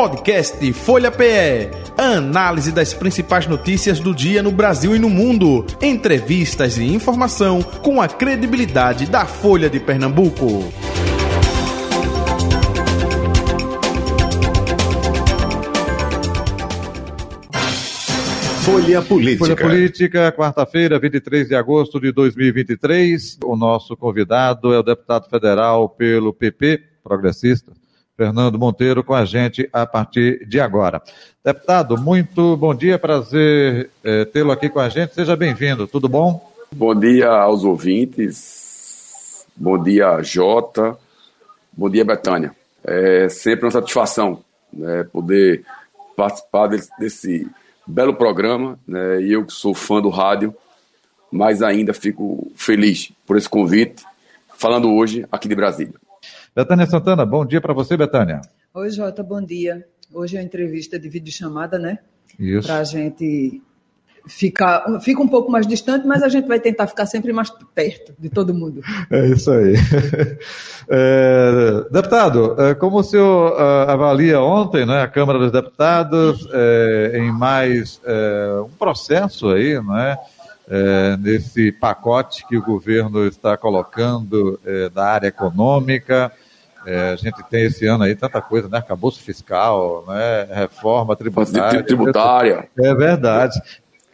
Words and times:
Podcast 0.00 0.72
Folha 0.72 1.10
PE. 1.10 1.68
Análise 1.98 2.72
das 2.72 2.94
principais 2.94 3.46
notícias 3.46 4.00
do 4.00 4.14
dia 4.14 4.42
no 4.42 4.50
Brasil 4.50 4.96
e 4.96 4.98
no 4.98 5.10
mundo. 5.10 5.66
Entrevistas 5.78 6.78
e 6.78 6.84
informação 6.84 7.60
com 7.62 8.00
a 8.00 8.08
credibilidade 8.08 9.04
da 9.04 9.26
Folha 9.26 9.68
de 9.68 9.78
Pernambuco. 9.78 10.72
Folha 18.64 19.02
Política. 19.02 19.44
Folha 19.44 19.56
Política, 19.56 20.32
quarta-feira, 20.32 20.98
23 20.98 21.46
de 21.46 21.54
agosto 21.54 22.00
de 22.00 22.10
2023. 22.10 23.38
O 23.44 23.54
nosso 23.54 23.94
convidado 23.98 24.72
é 24.72 24.78
o 24.78 24.82
deputado 24.82 25.28
federal 25.28 25.90
pelo 25.90 26.32
PP, 26.32 26.84
progressista, 27.04 27.70
Fernando 28.20 28.58
Monteiro, 28.58 29.02
com 29.02 29.14
a 29.14 29.24
gente 29.24 29.66
a 29.72 29.86
partir 29.86 30.46
de 30.46 30.60
agora. 30.60 31.00
Deputado, 31.42 31.96
muito 31.96 32.54
bom 32.54 32.74
dia, 32.74 32.98
prazer 32.98 33.88
é, 34.04 34.26
tê-lo 34.26 34.52
aqui 34.52 34.68
com 34.68 34.78
a 34.78 34.90
gente. 34.90 35.14
Seja 35.14 35.34
bem-vindo, 35.34 35.86
tudo 35.86 36.06
bom? 36.06 36.52
Bom 36.70 36.94
dia 36.94 37.30
aos 37.30 37.64
ouvintes, 37.64 39.46
bom 39.56 39.82
dia, 39.82 40.22
Jota, 40.22 40.98
bom 41.72 41.88
dia, 41.88 42.04
Betânia. 42.04 42.54
É 42.84 43.26
sempre 43.30 43.64
uma 43.64 43.70
satisfação 43.70 44.44
né, 44.70 45.02
poder 45.10 45.64
participar 46.14 46.66
desse, 46.66 46.90
desse 46.98 47.48
belo 47.86 48.12
programa, 48.12 48.78
né, 48.86 49.22
e 49.22 49.32
eu 49.32 49.46
que 49.46 49.52
sou 49.54 49.74
fã 49.74 49.98
do 49.98 50.10
rádio, 50.10 50.54
mas 51.32 51.62
ainda 51.62 51.94
fico 51.94 52.52
feliz 52.54 53.10
por 53.26 53.38
esse 53.38 53.48
convite, 53.48 54.04
falando 54.58 54.92
hoje 54.92 55.24
aqui 55.32 55.48
de 55.48 55.54
Brasília. 55.54 55.94
Betânia 56.54 56.86
Santana, 56.86 57.24
bom 57.24 57.46
dia 57.46 57.60
para 57.60 57.72
você, 57.72 57.96
Betânia. 57.96 58.40
Oi, 58.74 58.90
Jota, 58.90 59.22
bom 59.22 59.40
dia. 59.40 59.86
Hoje 60.12 60.36
é 60.36 60.40
uma 60.40 60.44
entrevista 60.44 60.98
de 60.98 61.08
videochamada, 61.08 61.78
né? 61.78 61.98
Isso. 62.38 62.66
Para 62.66 62.78
a 62.78 62.84
gente 62.84 63.62
ficar 64.26 65.00
fica 65.00 65.22
um 65.22 65.28
pouco 65.28 65.50
mais 65.50 65.66
distante, 65.66 66.06
mas 66.06 66.22
a 66.22 66.28
gente 66.28 66.46
vai 66.46 66.60
tentar 66.60 66.86
ficar 66.86 67.06
sempre 67.06 67.32
mais 67.32 67.50
perto 67.74 68.14
de 68.18 68.28
todo 68.28 68.52
mundo. 68.52 68.82
É 69.10 69.26
isso 69.28 69.50
aí. 69.50 69.74
É, 70.92 71.84
deputado, 71.88 72.60
é, 72.60 72.74
como 72.74 72.98
o 72.98 73.02
senhor 73.04 73.52
uh, 73.52 73.88
avalia 73.88 74.40
ontem, 74.40 74.84
né, 74.84 75.02
a 75.02 75.06
Câmara 75.06 75.38
dos 75.38 75.52
Deputados, 75.52 76.48
é, 76.52 77.12
em 77.14 77.30
mais 77.30 78.00
é, 78.04 78.60
um 78.64 78.70
processo 78.70 79.50
aí, 79.50 79.80
né, 79.80 80.18
é, 80.70 81.16
nesse 81.16 81.72
pacote 81.72 82.46
que 82.46 82.56
o 82.56 82.62
governo 82.62 83.26
está 83.26 83.56
colocando 83.56 84.58
é, 84.64 84.88
da 84.88 85.04
área 85.06 85.28
econômica, 85.28 86.32
a 86.82 87.14
gente 87.14 87.42
tem 87.50 87.66
esse 87.66 87.86
ano 87.86 88.04
aí 88.04 88.16
tanta 88.16 88.40
coisa, 88.40 88.66
né? 88.66 88.78
Acabouço 88.78 89.22
fiscal, 89.22 90.02
né? 90.08 90.48
Reforma 90.50 91.14
tributária. 91.14 91.82
Tributária. 91.82 92.68
É 92.78 92.94
verdade. 92.94 93.60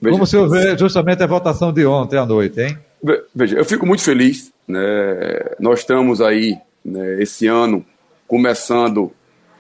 Veja, 0.00 0.12
Como 0.12 0.24
o 0.24 0.26
senhor 0.26 0.50
vê 0.50 0.76
justamente 0.76 1.22
a 1.22 1.28
votação 1.28 1.72
de 1.72 1.86
ontem 1.86 2.18
à 2.18 2.26
noite, 2.26 2.60
hein? 2.60 2.76
Veja, 3.32 3.56
eu 3.56 3.64
fico 3.64 3.86
muito 3.86 4.02
feliz. 4.02 4.52
Né? 4.66 4.80
Nós 5.60 5.80
estamos 5.80 6.20
aí, 6.20 6.58
né, 6.84 7.22
esse 7.22 7.46
ano, 7.46 7.84
começando, 8.26 9.12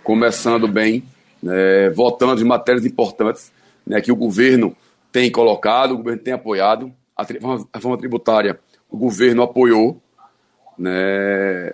começando 0.02 0.66
bem, 0.66 1.04
né, 1.42 1.90
votando 1.90 2.40
em 2.40 2.44
matérias 2.44 2.84
importantes 2.84 3.52
né, 3.86 4.00
que 4.00 4.10
o 4.10 4.16
governo 4.16 4.76
tem 5.16 5.30
colocado, 5.30 5.92
o 5.92 5.96
governo 5.96 6.22
tem 6.22 6.34
apoiado. 6.34 6.92
A 7.16 7.22
reforma 7.22 7.96
tributária, 7.96 8.60
o 8.90 8.98
governo 8.98 9.42
apoiou. 9.42 9.98
Né, 10.76 11.72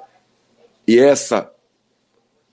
e 0.86 0.96
essa 0.96 1.50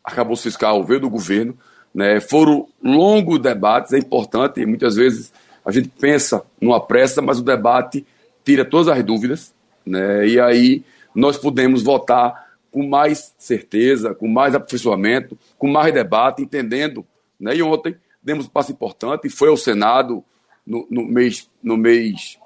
acabou 0.03 0.35
fiscal 0.35 0.83
veio 0.83 1.01
do 1.01 1.07
governo. 1.07 1.55
Né, 1.93 2.19
foram 2.19 2.67
longos 2.83 3.37
debates, 3.37 3.93
é 3.93 3.99
importante, 3.99 4.61
e 4.61 4.65
muitas 4.65 4.95
vezes 4.95 5.31
a 5.63 5.71
gente 5.71 5.89
pensa 5.89 6.43
numa 6.59 6.81
pressa, 6.83 7.21
mas 7.21 7.37
o 7.37 7.43
debate 7.43 8.03
tira 8.43 8.65
todas 8.65 8.87
as 8.87 9.03
dúvidas, 9.03 9.53
né? 9.85 10.27
E 10.27 10.39
aí 10.39 10.83
nós 11.13 11.37
podemos 11.37 11.83
votar 11.83 12.49
com 12.71 12.87
mais 12.87 13.35
certeza, 13.37 14.15
com 14.15 14.27
mais 14.27 14.55
aperfeiçoamento, 14.55 15.37
com 15.55 15.67
mais 15.67 15.93
debate, 15.93 16.41
entendendo. 16.41 17.05
Né? 17.39 17.57
E 17.57 17.61
ontem 17.61 17.95
demos 18.23 18.47
um 18.47 18.49
passo 18.49 18.71
importante, 18.71 19.29
foi 19.29 19.49
ao 19.49 19.57
Senado 19.57 20.23
no, 20.69 20.87
no, 20.89 21.03
mês, 21.03 21.49
no 21.61 21.75
mês 21.75 22.37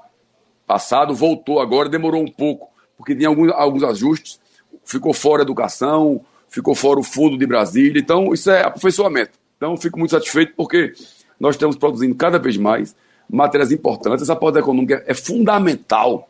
passado, 0.65 1.13
voltou 1.13 1.59
agora, 1.59 1.89
demorou 1.89 2.23
um 2.23 2.31
pouco, 2.31 2.69
porque 2.97 3.13
tinha 3.13 3.27
alguns, 3.27 3.51
alguns 3.51 3.83
ajustes, 3.83 4.39
ficou 4.85 5.13
fora 5.13 5.41
a 5.41 5.43
educação, 5.43 6.21
ficou 6.49 6.73
fora 6.73 6.99
o 6.99 7.03
fundo 7.03 7.37
de 7.37 7.45
Brasília, 7.45 7.99
então 7.99 8.33
isso 8.33 8.49
é 8.49 8.63
aperfeiçoamento. 8.63 9.37
Então 9.57 9.75
fico 9.75 9.99
muito 9.99 10.11
satisfeito 10.11 10.53
porque 10.55 10.93
nós 11.39 11.55
estamos 11.55 11.75
produzindo 11.75 12.15
cada 12.15 12.39
vez 12.39 12.55
mais 12.55 12.95
matérias 13.29 13.71
importantes. 13.71 14.21
Essa 14.21 14.35
pauta 14.35 14.59
econômica 14.59 15.03
é 15.05 15.13
fundamental 15.13 16.29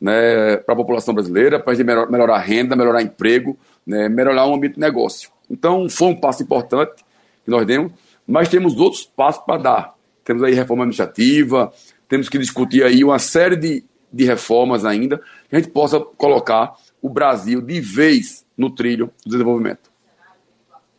né, 0.00 0.56
para 0.58 0.74
a 0.74 0.76
população 0.76 1.14
brasileira, 1.14 1.58
para 1.58 1.74
melhorar 2.06 2.34
a 2.34 2.40
renda, 2.40 2.76
melhorar 2.76 3.02
emprego, 3.02 3.56
né, 3.86 4.08
melhorar 4.08 4.46
o 4.46 4.54
ambiente 4.54 4.74
de 4.74 4.80
negócio. 4.80 5.30
Então, 5.48 5.88
foi 5.88 6.08
um 6.08 6.16
passo 6.16 6.42
importante 6.42 7.04
que 7.44 7.50
nós 7.50 7.64
demos, 7.66 7.92
mas 8.26 8.48
temos 8.48 8.76
outros 8.78 9.04
passos 9.04 9.44
para 9.44 9.62
dar. 9.62 9.94
Temos 10.24 10.42
aí 10.42 10.54
reforma 10.54 10.84
administrativa, 10.84 11.72
temos 12.08 12.28
que 12.28 12.38
discutir 12.38 12.82
aí 12.84 13.02
uma 13.02 13.18
série 13.18 13.56
de, 13.56 13.84
de 14.12 14.24
reformas 14.24 14.84
ainda, 14.84 15.18
que 15.48 15.56
a 15.56 15.58
gente 15.58 15.70
possa 15.70 15.98
colocar 15.98 16.74
o 17.00 17.08
Brasil 17.08 17.60
de 17.60 17.80
vez 17.80 18.44
no 18.56 18.70
trilho 18.70 19.10
do 19.24 19.30
desenvolvimento. 19.30 19.90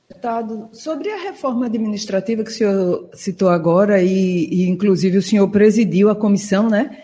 Deputado, 0.10 0.70
sobre 0.74 1.10
a 1.10 1.18
reforma 1.18 1.66
administrativa 1.66 2.44
que 2.44 2.52
o 2.52 2.54
senhor 2.54 3.10
citou 3.14 3.50
agora, 3.50 4.02
e, 4.02 4.48
e 4.52 4.70
inclusive 4.70 5.18
o 5.18 5.22
senhor 5.22 5.48
presidiu 5.50 6.10
a 6.10 6.16
comissão, 6.16 6.70
né? 6.70 7.04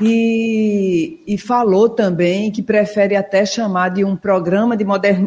E, 0.00 1.20
e, 1.26 1.36
falou 1.36 1.88
também 1.88 2.50
que 2.50 2.62
prefere 2.62 3.16
até 3.16 3.44
chamar 3.44 3.88
de 3.90 4.04
um 4.04 4.16
programa 4.16 4.76
de, 4.76 4.84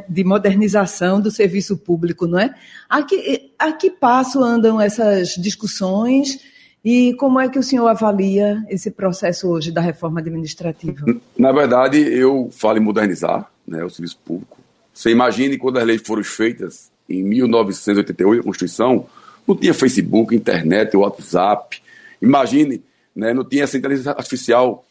de 0.07 0.24
modernização 0.24 1.19
do 1.19 1.29
serviço 1.29 1.78
público, 1.78 2.25
não 2.25 2.40
é? 2.40 2.56
A 2.90 3.03
que, 3.03 3.51
a 3.59 3.72
que 3.74 3.91
passo 3.91 4.41
andam 4.41 4.79
essas 4.79 5.35
discussões 5.35 6.40
e 6.84 7.13
como 7.16 7.40
é 7.40 7.47
que 7.47 7.57
o 7.57 7.63
senhor 7.63 7.88
avalia 7.88 8.63
esse 8.69 8.91
processo 8.91 9.47
hoje 9.47 9.72
da 9.72 9.79
reforma 9.79 10.19
administrativa? 10.19 11.06
Na 11.38 11.51
verdade, 11.51 11.97
eu 11.97 12.50
falo 12.51 12.78
em 12.78 12.81
modernizar 12.81 13.50
né, 13.66 13.84
o 13.84 13.90
serviço 13.90 14.18
público. 14.24 14.57
Você 14.94 15.09
imagine 15.09 15.57
quando 15.57 15.78
as 15.78 15.85
leis 15.85 16.01
foram 16.06 16.24
feitas 16.24 16.91
em 17.09 17.24
1988, 17.24 18.41
a 18.41 18.44
Constituição, 18.44 19.06
não 19.47 19.56
tinha 19.56 19.74
Facebook, 19.74 20.35
internet, 20.35 20.95
WhatsApp. 20.95 21.81
Imagine, 22.22 22.81
né, 23.16 23.34
não 23.34 23.44
tinha 23.44 23.63
essa 23.63 23.78
inteligência 23.78 24.12
artificial. 24.12 24.85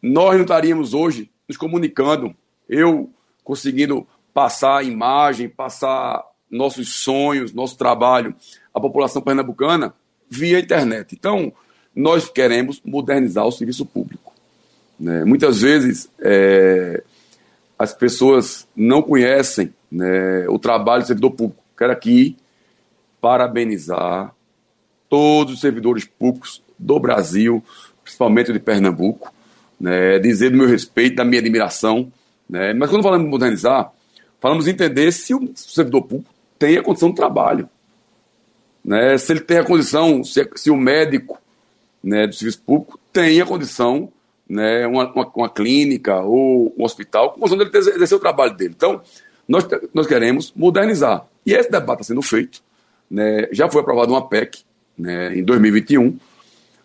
Nós 0.00 0.34
não 0.34 0.42
estaríamos 0.42 0.94
hoje 0.94 1.30
nos 1.48 1.56
comunicando, 1.56 2.34
eu 2.68 3.10
conseguindo 3.44 4.06
passar 4.32 4.84
imagem, 4.84 5.48
passar 5.48 6.24
nossos 6.50 7.02
sonhos, 7.02 7.52
nosso 7.52 7.76
trabalho 7.76 8.34
à 8.74 8.80
população 8.80 9.22
pernambucana 9.22 9.94
via 10.28 10.60
internet. 10.60 11.14
Então, 11.14 11.52
nós 11.94 12.28
queremos 12.28 12.80
modernizar 12.84 13.46
o 13.46 13.52
serviço 13.52 13.84
público. 13.84 14.32
Né? 14.98 15.24
Muitas 15.24 15.60
vezes 15.60 16.08
é, 16.20 17.02
as 17.78 17.92
pessoas 17.92 18.66
não 18.74 19.02
conhecem 19.02 19.74
né, 19.90 20.48
o 20.48 20.58
trabalho 20.58 21.02
do 21.02 21.06
servidor 21.06 21.32
público. 21.32 21.62
Quero 21.76 21.92
aqui 21.92 22.36
parabenizar 23.20 24.34
todos 25.08 25.54
os 25.54 25.60
servidores 25.60 26.04
públicos 26.04 26.62
do 26.82 26.98
Brasil, 26.98 27.62
principalmente 28.02 28.52
de 28.52 28.58
Pernambuco, 28.58 29.32
né, 29.80 30.18
dizer 30.18 30.50
do 30.50 30.56
meu 30.56 30.66
respeito, 30.66 31.16
da 31.16 31.24
minha 31.24 31.40
admiração. 31.40 32.12
Né, 32.48 32.74
mas 32.74 32.90
quando 32.90 33.02
falamos 33.02 33.24
de 33.26 33.30
modernizar, 33.30 33.92
falamos 34.40 34.66
entender 34.68 35.10
se 35.12 35.34
o 35.34 35.50
servidor 35.54 36.02
público 36.02 36.32
tem 36.58 36.76
a 36.76 36.82
condição 36.82 37.10
de 37.10 37.16
trabalho. 37.16 37.68
Né, 38.84 39.16
se 39.16 39.32
ele 39.32 39.40
tem 39.40 39.58
a 39.58 39.64
condição, 39.64 40.22
se, 40.24 40.48
se 40.56 40.70
o 40.70 40.76
médico 40.76 41.38
né, 42.02 42.26
do 42.26 42.34
serviço 42.34 42.60
público 42.62 42.98
tem 43.12 43.40
a 43.40 43.46
condição, 43.46 44.12
né, 44.48 44.86
uma, 44.86 45.10
uma, 45.12 45.32
uma 45.34 45.48
clínica 45.48 46.20
ou 46.20 46.74
um 46.76 46.84
hospital, 46.84 47.30
com 47.30 47.40
condição 47.40 47.58
dele 47.58 47.70
exercer 47.74 48.18
o 48.18 48.20
trabalho 48.20 48.54
dele. 48.54 48.74
Então, 48.76 49.00
nós, 49.48 49.66
nós 49.94 50.06
queremos 50.06 50.52
modernizar. 50.54 51.26
E 51.46 51.52
esse 51.52 51.70
debate 51.70 52.02
está 52.02 52.12
sendo 52.12 52.22
feito. 52.22 52.60
Né, 53.10 53.48
já 53.52 53.70
foi 53.70 53.82
aprovada 53.82 54.10
uma 54.10 54.26
PEC 54.26 54.62
em 54.98 55.42
2021. 55.42 56.18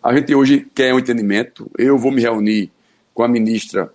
A 0.08 0.16
gente 0.16 0.34
hoje 0.34 0.66
quer 0.74 0.94
um 0.94 0.98
entendimento. 0.98 1.70
Eu 1.76 1.98
vou 1.98 2.10
me 2.10 2.22
reunir 2.22 2.72
com 3.12 3.22
a 3.22 3.28
ministra 3.28 3.92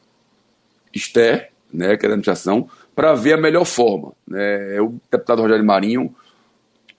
Esther, 0.94 1.50
né, 1.74 1.98
que 1.98 2.06
é 2.06 2.08
da 2.08 2.14
administração, 2.14 2.70
para 2.94 3.16
ver 3.16 3.34
a 3.34 3.38
melhor 3.38 3.66
forma. 3.66 4.14
Né. 4.28 4.80
O 4.80 4.94
deputado 5.12 5.42
Rogério 5.42 5.66
Marinho, 5.66 6.16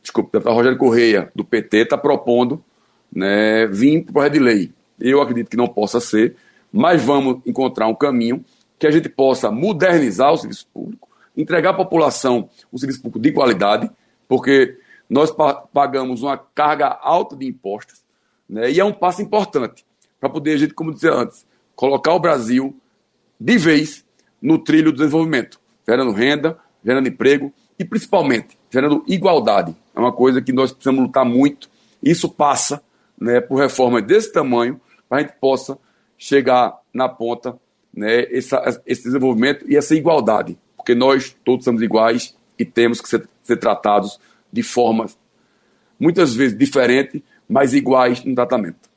desculpa, 0.03 0.31
o 0.31 0.33
deputado 0.33 0.57
Rogério 0.57 0.77
Correia, 0.77 1.31
do 1.33 1.45
PT, 1.45 1.77
está 1.77 1.97
propondo 1.97 2.61
né, 3.15 3.69
vir 3.69 4.03
para 4.03 4.11
o 4.11 4.15
projeto 4.15 4.33
de 4.33 4.39
lei. 4.41 4.73
Eu 4.99 5.23
acredito 5.23 5.49
que 5.49 5.57
não 5.57 5.69
possa 5.69 6.01
ser, 6.01 6.35
mas 6.73 7.01
vamos 7.01 7.41
encontrar 7.47 7.87
um 7.87 7.95
caminho 7.95 8.45
que 8.81 8.87
a 8.89 8.91
gente 8.91 9.09
possa 9.09 9.49
modernizar 9.49 10.33
o 10.33 10.37
serviço 10.37 10.67
público, 10.75 11.09
entregar 11.37 11.71
à 11.71 11.75
população 11.75 12.49
um 12.73 12.77
serviço 12.77 13.01
público 13.01 13.21
de 13.21 13.31
qualidade, 13.31 13.89
porque 14.27 14.77
nós 15.09 15.33
pagamos 15.73 16.21
uma 16.21 16.37
carga 16.37 16.89
alta 17.01 17.37
de 17.37 17.47
impostos, 17.47 18.04
né? 18.49 18.70
e 18.70 18.81
é 18.81 18.85
um 18.85 18.93
passo 18.93 19.23
importante 19.23 19.85
para 20.20 20.29
poder 20.29 20.55
a 20.55 20.56
gente, 20.56 20.75
como 20.75 20.93
disse 20.93 21.08
antes, 21.08 21.46
colocar 21.75 22.14
o 22.14 22.20
Brasil 22.20 22.76
de 23.38 23.58
vez 23.58 24.05
no 24.41 24.58
trilho 24.58 24.93
do 24.93 24.99
desenvolvimento, 24.99 25.61
gerando 25.87 26.12
renda, 26.12 26.58
gerando 26.85 27.08
emprego 27.08 27.52
e 27.79 27.85
principalmente 27.85 28.58
gerando 28.70 29.05
igualdade. 29.06 29.75
É 29.94 30.00
uma 30.00 30.12
coisa 30.12 30.43
que 30.43 30.52
nós 30.52 30.73
precisamos 30.73 31.02
lutar 31.02 31.25
muito. 31.25 31.69
Isso 32.02 32.29
passa 32.29 32.82
né, 33.19 33.41
por 33.41 33.56
reformas 33.56 34.02
desse 34.05 34.32
tamanho 34.32 34.81
para 35.08 35.19
a 35.19 35.20
gente 35.23 35.35
possa 35.41 35.79
chegar 36.19 36.79
na 36.93 37.08
ponta 37.08 37.58
né, 37.93 38.23
essa, 38.35 38.82
esse 38.87 39.05
desenvolvimento 39.05 39.64
e 39.70 39.76
essa 39.76 39.94
igualdade, 39.94 40.58
porque 40.76 40.94
nós 40.94 41.37
todos 41.44 41.64
somos 41.64 41.82
iguais 41.82 42.37
e 42.58 42.64
temos 42.64 43.00
que 43.00 43.08
ser, 43.08 43.29
ser 43.43 43.56
tratados 43.56 44.19
de 44.52 44.62
formas 44.62 45.17
muitas 45.99 46.35
vezes 46.35 46.56
diferentes, 46.56 47.23
mas 47.49 47.75
iguais 47.75 48.25
no 48.25 48.35
tratamento. 48.35 48.94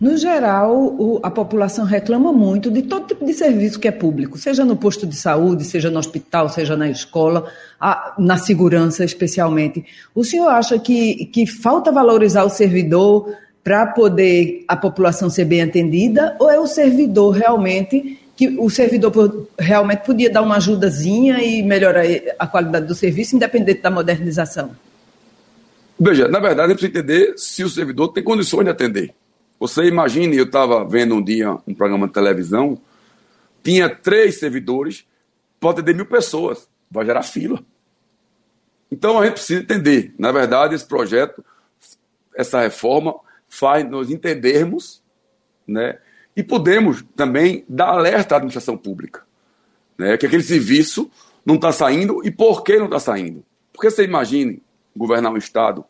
No 0.00 0.16
geral, 0.16 1.20
a 1.22 1.30
população 1.30 1.84
reclama 1.84 2.32
muito 2.32 2.70
de 2.70 2.80
todo 2.80 3.06
tipo 3.06 3.22
de 3.26 3.34
serviço 3.34 3.78
que 3.78 3.86
é 3.86 3.90
público, 3.90 4.38
seja 4.38 4.64
no 4.64 4.74
posto 4.74 5.06
de 5.06 5.14
saúde, 5.14 5.62
seja 5.62 5.90
no 5.90 5.98
hospital, 5.98 6.48
seja 6.48 6.74
na 6.74 6.88
escola, 6.88 7.44
na 8.18 8.38
segurança 8.38 9.04
especialmente. 9.04 9.84
O 10.14 10.24
senhor 10.24 10.48
acha 10.48 10.78
que, 10.78 11.26
que 11.26 11.46
falta 11.46 11.92
valorizar 11.92 12.44
o 12.44 12.48
servidor 12.48 13.30
para 13.62 13.88
poder 13.88 14.64
a 14.66 14.74
população 14.74 15.28
ser 15.28 15.44
bem 15.44 15.60
atendida, 15.60 16.34
ou 16.40 16.50
é 16.50 16.58
o 16.58 16.66
servidor 16.66 17.32
realmente 17.32 18.18
que 18.34 18.48
o 18.58 18.70
servidor 18.70 19.48
realmente 19.58 20.06
podia 20.06 20.30
dar 20.30 20.40
uma 20.40 20.56
ajudazinha 20.56 21.42
e 21.42 21.62
melhorar 21.62 22.04
a 22.38 22.46
qualidade 22.46 22.86
do 22.86 22.94
serviço, 22.94 23.36
independente 23.36 23.82
da 23.82 23.90
modernização? 23.90 24.70
Veja, 26.02 26.28
na 26.28 26.38
verdade, 26.38 26.72
é 26.72 26.74
preciso 26.74 26.98
entender 26.98 27.34
se 27.36 27.62
o 27.62 27.68
servidor 27.68 28.08
tem 28.08 28.24
condições 28.24 28.64
de 28.64 28.70
atender. 28.70 29.14
Você 29.58 29.84
imagine, 29.84 30.34
eu 30.34 30.44
estava 30.44 30.82
vendo 30.82 31.14
um 31.14 31.22
dia 31.22 31.58
um 31.66 31.74
programa 31.74 32.06
de 32.06 32.14
televisão, 32.14 32.80
tinha 33.62 33.94
três 33.94 34.38
servidores, 34.38 35.06
pode 35.60 35.80
atender 35.80 35.94
mil 35.94 36.06
pessoas, 36.06 36.70
vai 36.90 37.04
gerar 37.04 37.22
fila. 37.22 37.62
Então 38.90 39.18
a 39.18 39.26
gente 39.26 39.34
precisa 39.34 39.60
entender. 39.60 40.14
Na 40.18 40.32
verdade, 40.32 40.74
esse 40.74 40.86
projeto, 40.86 41.44
essa 42.34 42.62
reforma, 42.62 43.14
faz 43.46 43.86
nós 43.86 44.08
entendermos, 44.10 45.02
né? 45.68 45.98
E 46.34 46.42
podemos 46.42 47.04
também 47.14 47.62
dar 47.68 47.88
alerta 47.88 48.36
à 48.36 48.38
administração 48.38 48.74
pública, 48.74 49.22
né? 49.98 50.16
Que 50.16 50.24
aquele 50.24 50.42
serviço 50.42 51.10
não 51.44 51.56
está 51.56 51.70
saindo 51.72 52.26
e 52.26 52.30
por 52.30 52.64
que 52.64 52.78
não 52.78 52.86
está 52.86 52.98
saindo? 52.98 53.44
Porque 53.70 53.90
você 53.90 54.04
imagine 54.04 54.62
governar 54.96 55.30
um 55.30 55.36
estado 55.36 55.84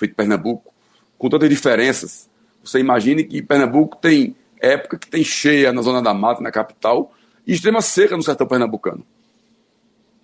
feito 0.00 0.16
Pernambuco 0.16 0.72
com 1.16 1.28
tantas 1.28 1.48
diferenças 1.48 2.30
você 2.62 2.78
imagine 2.78 3.24
que 3.24 3.42
Pernambuco 3.42 3.96
tem 3.96 4.36
época 4.60 4.98
que 4.98 5.08
tem 5.08 5.24
cheia 5.24 5.72
na 5.72 5.82
zona 5.82 6.02
da 6.02 6.12
mata, 6.12 6.42
na 6.42 6.50
capital, 6.50 7.12
e 7.46 7.54
extrema 7.54 7.80
seca 7.80 8.16
no 8.16 8.22
sertão 8.22 8.46
pernambucano. 8.46 9.04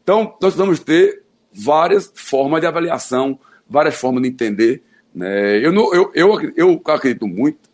Então, 0.03 0.25
nós 0.25 0.55
precisamos 0.55 0.79
ter 0.79 1.23
várias 1.53 2.13
formas 2.15 2.61
de 2.61 2.67
avaliação, 2.67 3.39
várias 3.69 3.95
formas 3.95 4.23
de 4.23 4.29
entender. 4.29 4.83
Né? 5.15 5.65
Eu, 5.65 5.73
não, 5.73 5.93
eu, 5.95 6.13
eu, 6.15 6.53
eu 6.55 6.83
acredito 6.87 7.27
muito 7.27 7.71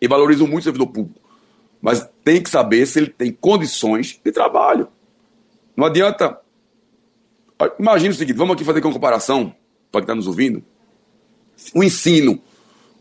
e 0.00 0.08
valorizo 0.08 0.46
muito 0.46 0.60
o 0.60 0.64
servidor 0.64 0.88
público, 0.88 1.20
mas 1.80 2.08
tem 2.24 2.42
que 2.42 2.50
saber 2.50 2.84
se 2.86 2.98
ele 2.98 3.08
tem 3.08 3.32
condições 3.32 4.20
de 4.22 4.32
trabalho. 4.32 4.88
Não 5.76 5.86
adianta. 5.86 6.38
Imagina 7.78 8.10
o 8.10 8.16
seguinte: 8.16 8.36
vamos 8.36 8.54
aqui 8.54 8.64
fazer 8.64 8.84
uma 8.84 8.92
comparação, 8.92 9.54
para 9.90 10.00
quem 10.00 10.06
está 10.06 10.14
nos 10.14 10.26
ouvindo. 10.26 10.62
O 11.74 11.82
ensino 11.82 12.40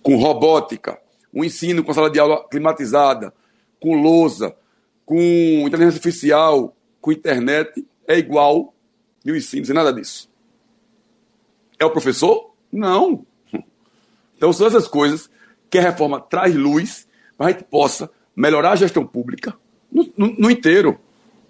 com 0.02 0.16
robótica, 0.16 1.00
um 1.34 1.44
ensino 1.44 1.84
com 1.84 1.94
sala 1.94 2.10
de 2.10 2.20
aula 2.20 2.48
climatizada, 2.50 3.34
com 3.80 4.02
lousa, 4.02 4.56
com 5.06 5.16
inteligência 5.66 5.98
artificial, 5.98 6.76
com 7.00 7.12
internet, 7.12 7.86
é 8.08 8.18
igual 8.18 8.74
e 9.26 9.32
o 9.32 9.36
ensino 9.36 9.66
sem 9.66 9.76
nada 9.76 9.94
disso. 9.94 10.30
É 11.78 11.86
o 11.86 11.92
professor? 11.92 12.54
Não. 12.72 13.26
Então 14.36 14.52
são 14.54 14.68
essas 14.68 14.88
coisas 14.88 15.30
que 15.70 15.78
a 15.78 15.82
reforma 15.82 16.20
traz 16.20 16.56
luz 16.56 17.08
para 17.38 17.48
a 17.48 17.52
gente 17.52 17.64
possa 17.66 18.10
melhorar 18.36 18.72
a 18.72 18.76
gestão 18.76 19.06
pública 19.06 19.54
no, 19.92 20.12
no, 20.18 20.28
no 20.34 20.52
inteiro. 20.52 21.00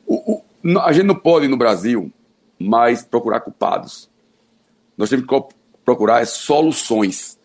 O, 0.06 0.34
o, 0.34 0.80
a 0.80 0.92
gente 0.92 1.06
não 1.06 1.16
pode, 1.16 1.48
no 1.48 1.58
Brasil, 1.58 2.12
mais 2.60 3.04
procurar 3.04 3.42
culpados. 3.42 4.10
Nós 4.98 5.10
temos 5.10 5.26
que 5.26 5.56
procurar 5.88 6.28
soluções 6.28 7.40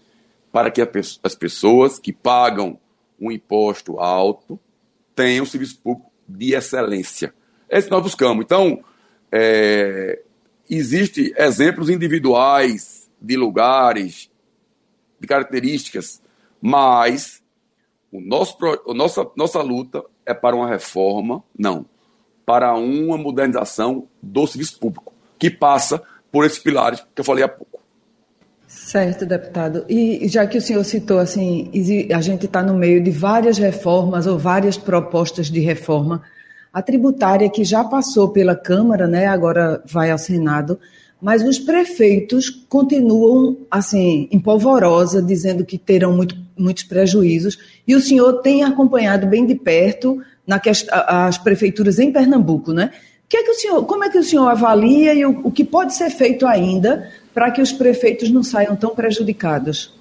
para 0.50 0.68
que 0.68 0.82
as 1.22 1.34
pessoas 1.36 2.00
que 2.00 2.12
pagam 2.12 2.76
um 3.20 3.30
imposto 3.30 4.00
alto 4.00 4.58
tenham 5.14 5.44
um 5.44 5.46
serviço 5.46 5.78
público 5.78 6.10
de 6.26 6.52
excelência. 6.52 7.32
É 7.68 7.78
isso 7.78 7.86
que 7.86 7.92
nós 7.92 8.02
buscamos. 8.02 8.44
Então, 8.44 8.82
é, 9.30 10.22
existem 10.68 11.32
exemplos 11.36 11.88
individuais 11.88 13.08
de 13.20 13.36
lugares, 13.36 14.28
de 15.20 15.26
características, 15.28 16.20
mas 16.60 17.40
o 18.10 18.20
nosso, 18.20 18.58
a 18.88 18.92
nossa, 18.92 19.30
nossa 19.36 19.62
luta 19.62 20.04
é 20.26 20.34
para 20.34 20.56
uma 20.56 20.66
reforma, 20.66 21.44
não, 21.56 21.86
para 22.44 22.74
uma 22.74 23.16
modernização 23.16 24.08
do 24.20 24.48
serviço 24.48 24.80
público, 24.80 25.14
que 25.38 25.48
passa 25.48 26.02
por 26.32 26.44
esses 26.44 26.58
pilares 26.58 27.06
que 27.14 27.20
eu 27.20 27.24
falei 27.24 27.44
há 27.44 27.48
pouco. 27.48 27.72
Certo, 28.84 29.25
deputado. 29.25 29.84
E 29.88 30.29
já 30.29 30.44
que 30.46 30.58
o 30.58 30.61
senhor 30.61 30.84
citou, 30.84 31.19
assim, 31.19 31.70
a 32.12 32.20
gente 32.20 32.46
está 32.46 32.62
no 32.62 32.75
meio 32.75 33.02
de 33.02 33.11
várias 33.11 33.56
reformas 33.56 34.26
ou 34.26 34.37
várias 34.37 34.76
propostas 34.76 35.49
de 35.50 35.61
reforma. 35.61 36.20
A 36.73 36.82
tributária 36.82 37.49
que 37.49 37.64
já 37.64 37.84
passou 37.84 38.31
pela 38.31 38.56
Câmara, 38.56 39.06
né, 39.06 39.26
agora 39.26 39.81
vai 39.87 40.11
ao 40.11 40.19
Senado, 40.19 40.79
mas 41.20 41.43
os 41.43 41.58
prefeitos 41.58 42.50
continuam, 42.69 43.56
assim, 43.70 44.29
em 44.31 44.40
polvorosa, 44.40 45.23
dizendo 45.23 45.64
que 45.64 45.79
terão 45.79 46.14
muito, 46.14 46.37
muitos 46.58 46.82
prejuízos. 46.82 47.56
E 47.87 47.94
o 47.94 48.00
senhor 48.00 48.43
tem 48.43 48.64
acompanhado 48.64 49.26
bem 49.26 49.46
de 49.46 49.55
perto 49.55 50.20
na 50.46 50.61
as 51.06 51.38
prefeituras 51.38 52.00
em 52.00 52.12
Pernambuco, 52.12 52.73
né? 52.73 52.90
Que 53.29 53.37
é 53.38 53.43
que 53.44 53.50
o 53.50 53.55
senhor, 53.55 53.84
como 53.87 54.05
é 54.05 54.11
que 54.11 54.19
o 54.19 54.25
senhor 54.25 54.49
avalia 54.49 55.14
e 55.14 55.25
o, 55.25 55.40
o 55.44 55.52
que 55.52 55.64
pode 55.64 55.94
ser 55.94 56.10
feito 56.10 56.46
ainda 56.46 57.08
para 57.34 57.51
que 57.51 57.60
os 57.60 57.72
prefeitos 57.72 58.31
não 58.31 58.43
saiam 58.43 58.77
tão 58.77 58.94
prejudicados? 58.94 59.94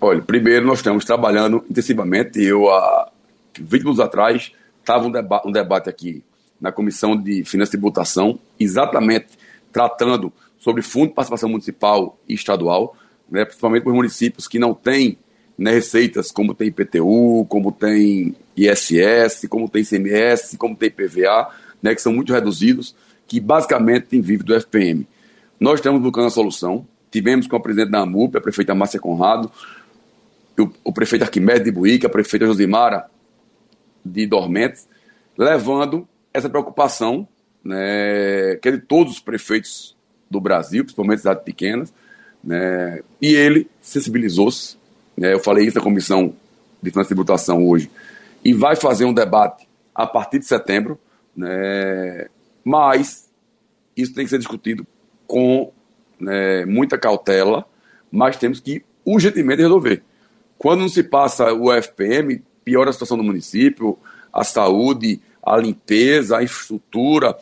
Olha, 0.00 0.22
primeiro 0.22 0.66
nós 0.66 0.78
estamos 0.78 1.04
trabalhando 1.04 1.64
intensivamente. 1.68 2.42
Eu, 2.42 2.70
há 2.70 3.10
20 3.58 3.80
minutos 3.82 4.00
atrás, 4.00 4.52
estava 4.80 5.06
um, 5.06 5.10
deba 5.10 5.42
um 5.44 5.52
debate 5.52 5.90
aqui 5.90 6.22
na 6.60 6.72
Comissão 6.72 7.16
de 7.16 7.44
Finanças 7.44 7.74
e 7.74 7.76
Tributação, 7.76 8.38
exatamente 8.58 9.38
tratando 9.72 10.32
sobre 10.58 10.82
Fundo 10.82 11.08
de 11.08 11.14
Participação 11.14 11.48
Municipal 11.48 12.18
e 12.28 12.34
Estadual, 12.34 12.96
né, 13.30 13.44
principalmente 13.44 13.82
para 13.82 13.90
os 13.90 13.96
municípios 13.96 14.48
que 14.48 14.58
não 14.58 14.74
têm 14.74 15.16
né, 15.56 15.70
receitas 15.72 16.30
como 16.30 16.54
tem 16.54 16.68
IPTU, 16.68 17.46
como 17.48 17.72
tem 17.72 18.34
ISS, 18.56 19.46
como 19.48 19.68
tem 19.68 19.82
ICMS, 19.82 20.56
como 20.56 20.76
tem 20.76 20.90
PVA, 20.90 21.50
né, 21.82 21.94
que 21.94 22.02
são 22.02 22.12
muito 22.12 22.32
reduzidos, 22.32 22.94
que 23.26 23.40
basicamente 23.40 24.20
vivem 24.20 24.44
do 24.44 24.54
FPM. 24.54 25.06
Nós 25.60 25.78
estamos 25.78 26.00
buscando 26.00 26.28
a 26.28 26.30
solução. 26.30 26.88
Tivemos 27.10 27.46
com 27.46 27.54
a 27.54 27.60
presidente 27.60 27.90
da 27.90 28.00
AMUP, 28.00 28.34
a 28.38 28.40
prefeita 28.40 28.74
Márcia 28.74 28.98
Conrado, 28.98 29.52
o, 30.58 30.70
o 30.84 30.92
prefeito 30.92 31.22
Arquimedes 31.22 31.64
de 31.64 31.70
Buíque, 31.70 32.06
a 32.06 32.08
prefeita 32.08 32.46
Josimara 32.46 33.10
de 34.02 34.26
Dormentes, 34.26 34.88
levando 35.36 36.08
essa 36.32 36.48
preocupação, 36.48 37.28
né, 37.62 38.56
que 38.62 38.68
é 38.70 38.72
de 38.72 38.78
todos 38.78 39.14
os 39.14 39.20
prefeitos 39.20 39.94
do 40.30 40.40
Brasil, 40.40 40.82
principalmente 40.82 41.18
cidades 41.18 41.44
pequenas, 41.44 41.92
né, 42.42 43.02
e 43.20 43.34
ele 43.34 43.68
sensibilizou-se. 43.82 44.78
Né, 45.14 45.34
eu 45.34 45.40
falei 45.40 45.66
isso 45.66 45.76
na 45.76 45.84
comissão 45.84 46.34
de 46.82 46.90
finanças 46.90 47.10
e 47.10 47.14
tributação 47.14 47.66
hoje, 47.68 47.90
e 48.42 48.54
vai 48.54 48.76
fazer 48.76 49.04
um 49.04 49.12
debate 49.12 49.68
a 49.94 50.06
partir 50.06 50.38
de 50.38 50.46
setembro, 50.46 50.98
né, 51.36 52.28
mas 52.64 53.28
isso 53.94 54.14
tem 54.14 54.24
que 54.24 54.30
ser 54.30 54.38
discutido 54.38 54.86
com 55.30 55.70
né, 56.18 56.66
muita 56.66 56.98
cautela, 56.98 57.64
mas 58.10 58.36
temos 58.36 58.58
que 58.58 58.82
urgentemente 59.04 59.62
resolver. 59.62 60.02
Quando 60.58 60.80
não 60.80 60.88
se 60.88 61.04
passa 61.04 61.54
o 61.54 61.72
FPM, 61.72 62.42
piora 62.64 62.90
a 62.90 62.92
situação 62.92 63.16
do 63.16 63.22
município, 63.22 63.96
a 64.32 64.42
saúde, 64.42 65.20
a 65.40 65.56
limpeza, 65.56 66.36
a 66.36 66.42
infraestrutura, 66.42 67.36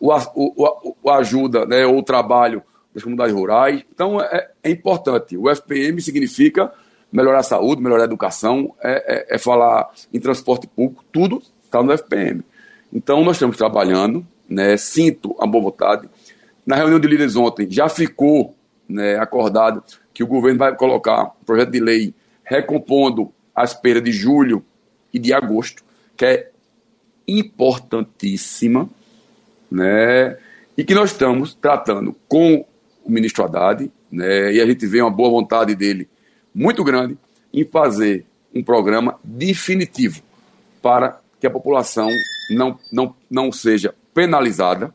o, 0.00 0.10
o, 0.34 0.96
o 1.02 1.10
ajuda, 1.10 1.66
né, 1.66 1.84
ou 1.84 1.98
o 1.98 2.02
trabalho 2.02 2.62
das 2.94 3.02
comunidades 3.02 3.34
rurais. 3.34 3.84
Então 3.94 4.18
é, 4.18 4.50
é, 4.62 4.70
importante. 4.70 5.36
O 5.36 5.54
FPM 5.54 6.00
significa 6.00 6.72
melhorar 7.12 7.40
a 7.40 7.44
saúde, 7.44 7.82
melhorar 7.82 8.04
a 8.04 8.06
educação, 8.06 8.74
é, 8.82 9.32
é, 9.32 9.36
é 9.36 9.38
falar 9.38 9.90
em 10.12 10.18
transporte 10.18 10.66
público, 10.66 11.04
tudo 11.12 11.42
está 11.62 11.82
no 11.82 11.92
FPM. 11.92 12.42
Então 12.90 13.22
nós 13.22 13.36
estamos 13.36 13.58
trabalhando, 13.58 14.26
né, 14.48 14.78
sinto 14.78 15.36
a 15.38 15.46
boa 15.46 15.64
vontade, 15.64 16.08
na 16.66 16.76
reunião 16.76 16.98
de 16.98 17.08
líderes 17.08 17.36
ontem 17.36 17.70
já 17.70 17.88
ficou 17.88 18.54
né, 18.88 19.16
acordado 19.16 19.82
que 20.12 20.22
o 20.22 20.26
governo 20.26 20.58
vai 20.58 20.74
colocar 20.74 21.24
um 21.40 21.44
projeto 21.44 21.70
de 21.70 21.80
lei 21.80 22.14
recompondo 22.42 23.32
as 23.54 23.74
perdas 23.74 24.04
de 24.04 24.12
julho 24.12 24.64
e 25.12 25.18
de 25.18 25.32
agosto, 25.32 25.84
que 26.16 26.24
é 26.24 26.50
importantíssima, 27.26 28.88
né, 29.70 30.36
e 30.76 30.84
que 30.84 30.94
nós 30.94 31.12
estamos 31.12 31.54
tratando 31.54 32.14
com 32.28 32.64
o 33.04 33.10
ministro 33.10 33.44
Haddad, 33.44 33.90
né, 34.10 34.52
e 34.52 34.60
a 34.60 34.66
gente 34.66 34.86
vê 34.86 35.00
uma 35.00 35.10
boa 35.10 35.30
vontade 35.30 35.74
dele 35.74 36.08
muito 36.54 36.84
grande 36.84 37.16
em 37.52 37.64
fazer 37.64 38.24
um 38.54 38.62
programa 38.62 39.18
definitivo 39.22 40.22
para 40.82 41.20
que 41.40 41.46
a 41.46 41.50
população 41.50 42.08
não, 42.50 42.78
não, 42.92 43.14
não 43.30 43.50
seja 43.50 43.94
penalizada 44.12 44.94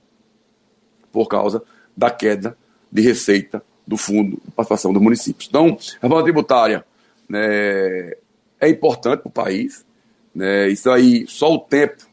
por 1.12 1.28
causa 1.28 1.64
da 1.96 2.10
queda 2.10 2.58
de 2.92 3.02
receita 3.02 3.64
do 3.86 3.98
fundo 3.98 4.40
de 4.46 4.52
participação 4.52 4.94
dos 4.94 5.02
municípios. 5.02 5.48
Então, 5.50 5.78
a 6.00 6.04
reforma 6.04 6.24
tributária 6.24 6.86
né, 7.28 8.14
é 8.60 8.70
importante 8.70 9.22
para 9.22 9.30
o 9.30 9.32
país. 9.32 9.86
Né, 10.34 10.70
isso 10.70 10.90
aí, 10.92 11.26
só 11.28 11.54
o 11.54 11.60
tempo 11.60 12.06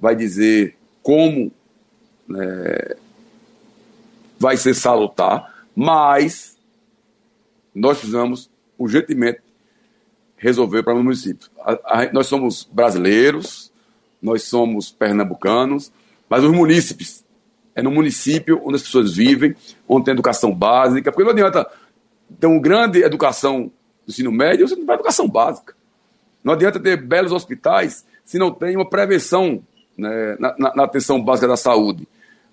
vai 0.00 0.16
dizer 0.16 0.76
como 1.02 1.52
né, 2.26 2.96
vai 4.38 4.56
ser 4.56 4.74
salutar, 4.74 5.66
mas 5.74 6.56
nós 7.74 7.98
precisamos 7.98 8.50
urgentemente 8.78 9.40
resolver 10.36 10.82
para 10.82 10.94
o 10.94 11.02
município. 11.02 11.50
A, 11.60 12.02
a, 12.02 12.12
nós 12.12 12.26
somos 12.26 12.68
brasileiros, 12.72 13.72
nós 14.22 14.44
somos 14.44 14.90
pernambucanos, 14.90 15.92
mas 16.28 16.44
os 16.44 16.52
munícipes 16.52 17.24
é 17.78 17.82
no 17.82 17.92
município 17.92 18.60
onde 18.64 18.74
as 18.74 18.82
pessoas 18.82 19.14
vivem, 19.14 19.54
onde 19.88 20.06
tem 20.06 20.12
educação 20.12 20.52
básica, 20.52 21.12
porque 21.12 21.22
não 21.22 21.30
adianta 21.30 21.64
ter 22.40 22.48
uma 22.48 22.60
grande 22.60 23.04
educação 23.04 23.70
do 24.04 24.10
ensino 24.10 24.32
médio 24.32 24.66
se 24.66 24.74
não 24.74 24.80
tiver 24.80 24.94
educação 24.94 25.28
básica. 25.28 25.76
Não 26.42 26.54
adianta 26.54 26.80
ter 26.80 26.96
belos 26.96 27.30
hospitais 27.30 28.04
se 28.24 28.36
não 28.36 28.50
tem 28.50 28.74
uma 28.74 28.90
prevenção 28.90 29.62
né, 29.96 30.36
na, 30.40 30.74
na, 30.74 30.84
atenção 30.84 31.22
básica 31.22 31.46
da 31.46 31.56
saúde. 31.56 32.08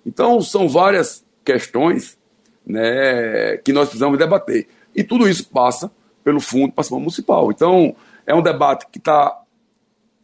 Então, 0.06 0.40
são 0.40 0.68
várias 0.68 1.24
questões 1.44 2.16
né, 2.64 3.56
que 3.64 3.72
nós 3.72 3.88
precisamos 3.88 4.20
debater. 4.20 4.68
E 4.94 5.02
tudo 5.02 5.28
isso 5.28 5.48
passa 5.48 5.90
pelo 6.22 6.38
Fundo 6.38 6.72
Participação 6.72 7.00
Municipal. 7.00 7.50
Então, 7.50 7.96
é 8.24 8.32
um 8.32 8.42
debate 8.42 8.86
que 8.92 8.98
está 8.98 9.36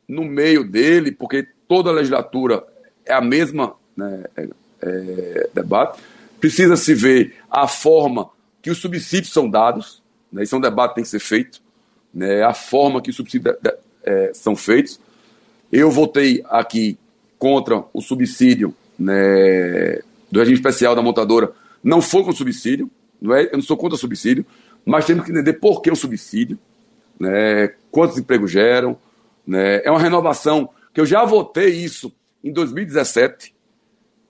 no 0.06 0.22
meio 0.22 0.62
dele, 0.62 1.10
porque 1.10 1.48
toda 1.66 1.90
a 1.90 1.92
legislatura 1.92 2.64
é 3.04 3.12
a 3.12 3.20
mesma 3.20 3.74
né, 3.96 4.24
é, 4.82 5.48
debate. 5.54 6.00
Precisa 6.40 6.76
se 6.76 6.94
ver 6.94 7.36
a 7.50 7.68
forma 7.68 8.28
que 8.60 8.70
os 8.70 8.78
subsídios 8.78 9.32
são 9.32 9.48
dados, 9.48 10.02
né, 10.32 10.42
isso 10.42 10.54
é 10.54 10.58
um 10.58 10.60
debate 10.60 10.90
que 10.90 10.94
tem 10.96 11.04
que 11.04 11.10
ser 11.10 11.20
feito, 11.20 11.60
né, 12.12 12.42
a 12.42 12.54
forma 12.54 13.00
que 13.00 13.10
os 13.10 13.16
subsídios 13.16 13.54
de, 13.60 13.70
de, 13.70 13.76
é, 14.04 14.32
são 14.34 14.56
feitos. 14.56 15.00
Eu 15.70 15.90
votei 15.90 16.42
aqui 16.48 16.98
contra 17.38 17.82
o 17.92 18.00
subsídio 18.00 18.74
né, 18.98 20.00
do 20.30 20.38
regime 20.38 20.56
especial 20.56 20.94
da 20.94 21.02
montadora, 21.02 21.52
não 21.82 22.00
foi 22.00 22.22
com 22.22 22.32
subsídio, 22.32 22.90
não 23.20 23.34
é? 23.34 23.46
eu 23.46 23.52
não 23.54 23.62
sou 23.62 23.76
contra 23.76 23.96
subsídio, 23.98 24.44
mas 24.84 25.04
temos 25.04 25.24
que 25.24 25.30
entender 25.30 25.54
por 25.54 25.80
que 25.80 25.90
o 25.90 25.96
subsídio, 25.96 26.58
né, 27.18 27.68
quantos 27.90 28.18
empregos 28.18 28.50
geram. 28.50 28.96
Né, 29.46 29.82
é 29.84 29.90
uma 29.90 30.00
renovação 30.00 30.68
que 30.94 31.00
eu 31.00 31.06
já 31.06 31.24
votei 31.24 31.70
isso 31.70 32.12
em 32.42 32.52
2017, 32.52 33.54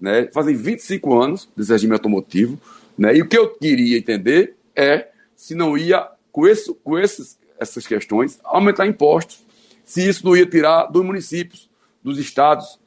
né, 0.03 0.29
fazem 0.35 0.57
25 0.57 1.15
anos 1.15 1.49
desse 1.57 1.71
regime 1.71 1.93
automotivo. 1.93 2.59
Né, 2.99 3.17
e 3.17 3.23
o 3.23 3.29
que 3.29 3.39
eu 3.39 3.49
queria 3.55 3.97
entender 3.97 4.57
é 4.75 5.09
se 5.37 5.55
não 5.55 5.79
ia, 5.79 6.09
com, 6.33 6.47
esse, 6.47 6.75
com 6.83 6.99
esses, 6.99 7.39
essas 7.59 7.87
questões, 7.87 8.41
aumentar 8.43 8.87
impostos, 8.87 9.45
se 9.85 10.07
isso 10.07 10.27
não 10.27 10.37
ia 10.37 10.45
tirar 10.45 10.87
dos 10.87 11.05
municípios, 11.05 11.71
dos 12.03 12.19
estados, 12.19 12.81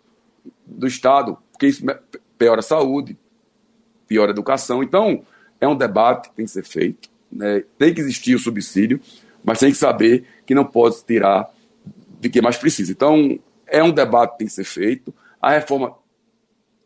do 0.66 0.86
Estado, 0.86 1.38
porque 1.52 1.68
isso 1.68 1.86
piora 2.38 2.60
a 2.60 2.64
saúde, 2.64 3.18
piora 4.08 4.32
a 4.32 4.34
educação. 4.34 4.84
Então, 4.84 5.24
é 5.60 5.68
um 5.68 5.76
debate 5.76 6.30
que 6.30 6.36
tem 6.36 6.46
que 6.46 6.52
ser 6.52 6.66
feito. 6.66 7.10
Né? 7.32 7.64
Tem 7.78 7.94
que 7.94 8.02
existir 8.02 8.36
o 8.36 8.40
subsídio, 8.40 9.00
mas 9.44 9.60
tem 9.60 9.72
que 9.72 9.78
saber 9.78 10.26
que 10.46 10.54
não 10.54 10.66
pode 10.66 11.02
tirar 11.04 11.50
de 12.20 12.30
quem 12.30 12.42
mais 12.42 12.58
precisa. 12.58 12.92
Então, 12.92 13.40
é 13.66 13.82
um 13.82 13.92
debate 13.92 14.34
que 14.34 14.38
tem 14.40 14.48
que 14.48 14.54
ser 14.54 14.66
feito. 14.66 15.14
A 15.42 15.52
reforma 15.52 15.96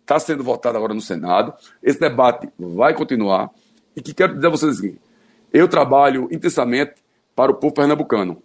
está 0.10 0.20
sendo 0.20 0.44
votada 0.44 0.75
agora 0.75 0.94
no 0.94 1.01
Senado. 1.01 1.54
Esse 1.84 2.00
debate 2.00 2.50
vai 2.58 2.96
continuar. 2.96 3.51
E 3.96 4.01
que 4.01 4.13
quero 4.13 4.34
dizer 4.34 4.48
a 4.48 4.50
vocês 4.50 4.80
aqui: 4.80 4.98
eu 5.54 5.68
trabalho 5.68 6.28
intensamente 6.32 6.96
para 7.36 7.51
o 7.51 7.56
povo 7.56 7.74
pernambucano. 7.75 8.42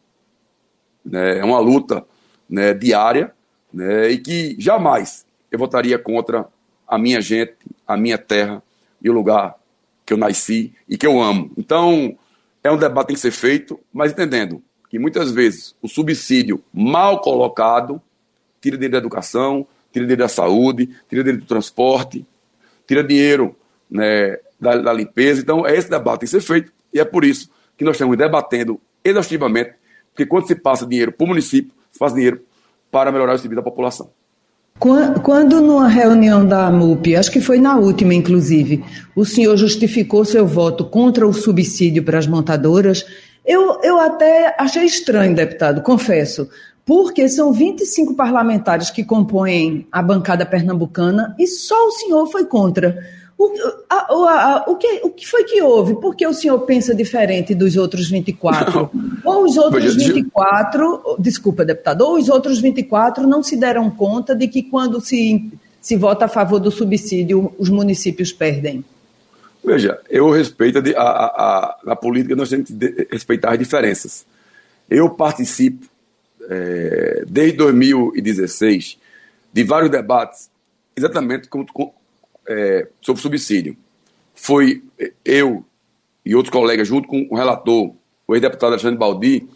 Né? 1.02 1.38
É 1.38 1.44
uma 1.44 1.59
luta 1.59 2.04
né, 2.49 2.75
diária 2.75 3.33
né, 3.73 4.11
e 4.11 4.18
que 4.18 4.54
jamais 4.59 5.26
eu 5.50 5.59
votaria 5.59 5.99
contra 5.99 6.47
a 6.87 6.99
minha 6.99 7.21
gente, 7.21 7.54
a 7.87 7.97
minha 7.97 8.18
terra 8.18 8.62
e 9.00 9.09
o 9.09 9.12
lugar 9.12 9.54
que 10.04 10.12
eu 10.12 10.18
nasci 10.18 10.75
e 10.87 10.99
que 10.99 11.06
eu 11.06 11.21
amo. 11.21 11.50
Então, 11.56 12.16
é 12.62 12.71
um 12.71 12.76
debate 12.76 13.06
que 13.06 13.06
tem 13.09 13.16
que 13.16 13.21
ser 13.21 13.30
feito, 13.30 13.80
mas 13.92 14.12
entendendo 14.12 14.62
que 14.90 14.99
muitas 14.99 15.30
vezes 15.33 15.75
o 15.80 15.88
subsídio 15.88 16.62
mal 16.73 17.21
colocado 17.21 18.00
tira 18.61 18.76
dinheiro 18.76 18.92
da 18.92 18.99
educação, 18.99 19.66
tira 19.94 20.04
dinheiro 20.04 20.22
da 20.22 20.28
saúde, 20.28 20.90
tira 21.08 21.22
dinheiro 21.22 21.40
do 21.40 21.46
transporte, 21.46 22.26
tira 22.86 23.04
dinheiro 23.04 23.56
né, 23.88 24.36
da, 24.60 24.76
da, 24.76 24.92
limpeza. 24.92 25.40
Então, 25.40 25.64
é 25.64 25.76
esse 25.76 25.88
debate 25.88 26.20
que 26.20 26.26
tem 26.26 26.40
que 26.40 26.44
ser 26.44 26.52
feito 26.52 26.72
e 26.92 26.98
é 26.98 27.04
por 27.04 27.24
isso 27.24 27.48
que 27.78 27.84
nós 27.84 27.94
estamos 27.94 28.18
debatendo 28.18 28.80
exaustivamente, 29.04 29.74
porque 30.10 30.26
quando 30.26 30.48
se 30.48 30.56
passa 30.56 30.84
dinheiro 30.86 31.12
para 31.12 31.24
o 31.24 31.28
município, 31.28 31.72
se 31.90 31.98
faz 31.98 32.12
dinheiro 32.12 32.42
para 32.90 33.12
melhorar 33.12 33.34
o 33.34 33.38
serviço 33.38 33.56
da 33.56 33.62
população. 33.62 34.10
Quando 34.78 35.60
numa 35.60 35.86
reunião 35.86 36.44
da 36.44 36.68
MUP, 36.68 37.14
acho 37.14 37.30
que 37.30 37.40
foi 37.40 37.58
na 37.58 37.76
última, 37.76 38.12
inclusive, 38.12 38.84
o 39.14 39.24
senhor 39.24 39.56
justificou 39.56 40.24
seu 40.24 40.46
voto 40.46 40.84
contra 40.84 41.26
o 41.26 41.32
subsídio 41.32 42.02
para 42.02 42.18
as 42.18 42.26
montadoras, 42.26 43.06
eu, 43.46 43.80
eu 43.82 44.00
até 44.00 44.54
achei 44.58 44.84
estranho, 44.84 45.34
deputado, 45.34 45.82
confesso, 45.82 46.48
porque 46.84 47.28
são 47.28 47.52
25 47.52 48.14
parlamentares 48.14 48.90
que 48.90 49.04
compõem 49.04 49.86
a 49.90 50.02
bancada 50.02 50.44
pernambucana 50.44 51.34
e 51.38 51.46
só 51.46 51.88
o 51.88 51.92
senhor 51.92 52.26
foi 52.26 52.44
contra. 52.44 52.98
O, 53.36 53.50
a, 53.90 53.96
a, 53.96 54.64
o, 54.68 54.76
que, 54.76 55.00
o 55.02 55.10
que 55.10 55.26
foi 55.26 55.44
que 55.44 55.60
houve? 55.60 55.94
Por 55.96 56.14
que 56.14 56.26
o 56.26 56.32
senhor 56.32 56.58
pensa 56.60 56.94
diferente 56.94 57.54
dos 57.54 57.76
outros 57.76 58.08
24? 58.08 58.90
Ou 59.24 59.44
os 59.44 59.56
outros 59.56 59.96
24, 59.96 61.16
desculpa, 61.18 61.64
deputado, 61.64 62.02
ou 62.02 62.16
os 62.16 62.28
outros 62.28 62.60
24 62.60 63.26
não 63.26 63.42
se 63.42 63.56
deram 63.56 63.90
conta 63.90 64.36
de 64.36 64.46
que 64.46 64.62
quando 64.62 65.00
se, 65.00 65.50
se 65.80 65.96
vota 65.96 66.26
a 66.26 66.28
favor 66.28 66.60
do 66.60 66.70
subsídio, 66.70 67.52
os 67.58 67.68
municípios 67.68 68.32
perdem? 68.32 68.84
Veja, 69.64 69.98
eu 70.10 70.30
respeito 70.30 70.78
a, 70.96 71.02
a, 71.02 71.76
a, 71.92 71.96
política, 71.96 72.36
nós 72.36 72.50
temos 72.50 72.68
que 72.68 73.08
respeitar 73.10 73.52
as 73.52 73.58
diferenças. 73.58 74.26
Eu 74.88 75.08
participo, 75.10 75.86
é, 76.48 77.24
desde 77.26 77.56
2016, 77.58 78.98
de 79.52 79.64
vários 79.64 79.90
debates, 79.90 80.50
exatamente 80.96 81.48
como, 81.48 81.66
é, 82.48 82.88
sobre 83.00 83.22
subsídio. 83.22 83.76
Foi 84.34 84.82
eu 85.24 85.64
e 86.24 86.34
outros 86.34 86.52
colegas, 86.52 86.88
junto 86.88 87.06
com 87.06 87.26
o 87.30 87.36
relator, 87.36 87.94
o 88.26 88.34
ex-deputado 88.34 88.72
Alexandre 88.72 88.98
Baldi, 88.98 89.46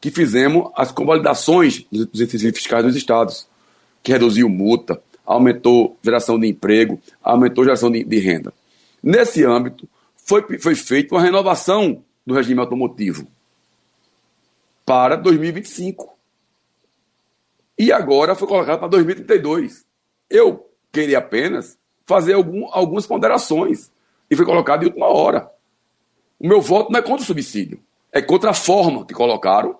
que 0.00 0.10
fizemos 0.10 0.70
as 0.76 0.92
convalidações 0.92 1.84
dos 1.90 2.20
incentivos 2.20 2.58
fiscais 2.58 2.84
dos 2.84 2.96
estados, 2.96 3.48
que 4.02 4.12
reduziu 4.12 4.48
multa, 4.48 5.00
aumentou 5.24 5.96
geração 6.02 6.38
de 6.38 6.46
emprego, 6.46 7.00
aumentou 7.22 7.64
geração 7.64 7.90
de, 7.90 8.04
de 8.04 8.18
renda. 8.18 8.52
Nesse 9.02 9.44
âmbito, 9.44 9.88
foi, 10.16 10.58
foi 10.58 10.74
feita 10.74 11.14
uma 11.14 11.22
renovação 11.22 12.02
do 12.26 12.34
regime 12.34 12.60
automotivo 12.60 13.26
para 14.84 15.16
2025. 15.16 16.13
E 17.78 17.92
agora 17.92 18.34
foi 18.34 18.46
colocado 18.46 18.78
para 18.78 18.88
2032. 18.88 19.84
Eu 20.30 20.70
queria 20.92 21.18
apenas 21.18 21.78
fazer 22.06 22.34
algum, 22.34 22.66
algumas 22.70 23.06
ponderações. 23.06 23.90
E 24.30 24.36
foi 24.36 24.44
colocado 24.44 24.82
em 24.82 24.86
última 24.86 25.06
hora. 25.06 25.50
O 26.38 26.46
meu 26.46 26.60
voto 26.60 26.92
não 26.92 26.98
é 26.98 27.02
contra 27.02 27.22
o 27.22 27.26
subsídio, 27.26 27.80
é 28.12 28.20
contra 28.20 28.50
a 28.50 28.54
forma 28.54 29.04
que 29.04 29.14
colocaram. 29.14 29.78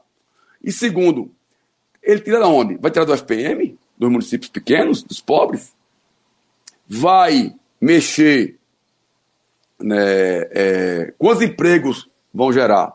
E 0.63 0.73
segundo, 0.73 1.31
ele 2.03 2.21
tira 2.21 2.39
da 2.39 2.49
onde? 2.49 2.77
Vai 2.77 2.91
tirar 2.91 3.05
do 3.05 3.17
FPM, 3.17 3.79
dos 3.97 4.11
municípios 4.11 4.51
pequenos, 4.51 5.03
dos 5.03 5.21
pobres? 5.21 5.75
Vai 6.87 7.55
mexer 7.81 8.59
né, 9.79 9.97
é, 10.51 11.15
quantos 11.19 11.43
empregos 11.43 12.09
vão 12.33 12.53
gerar? 12.53 12.95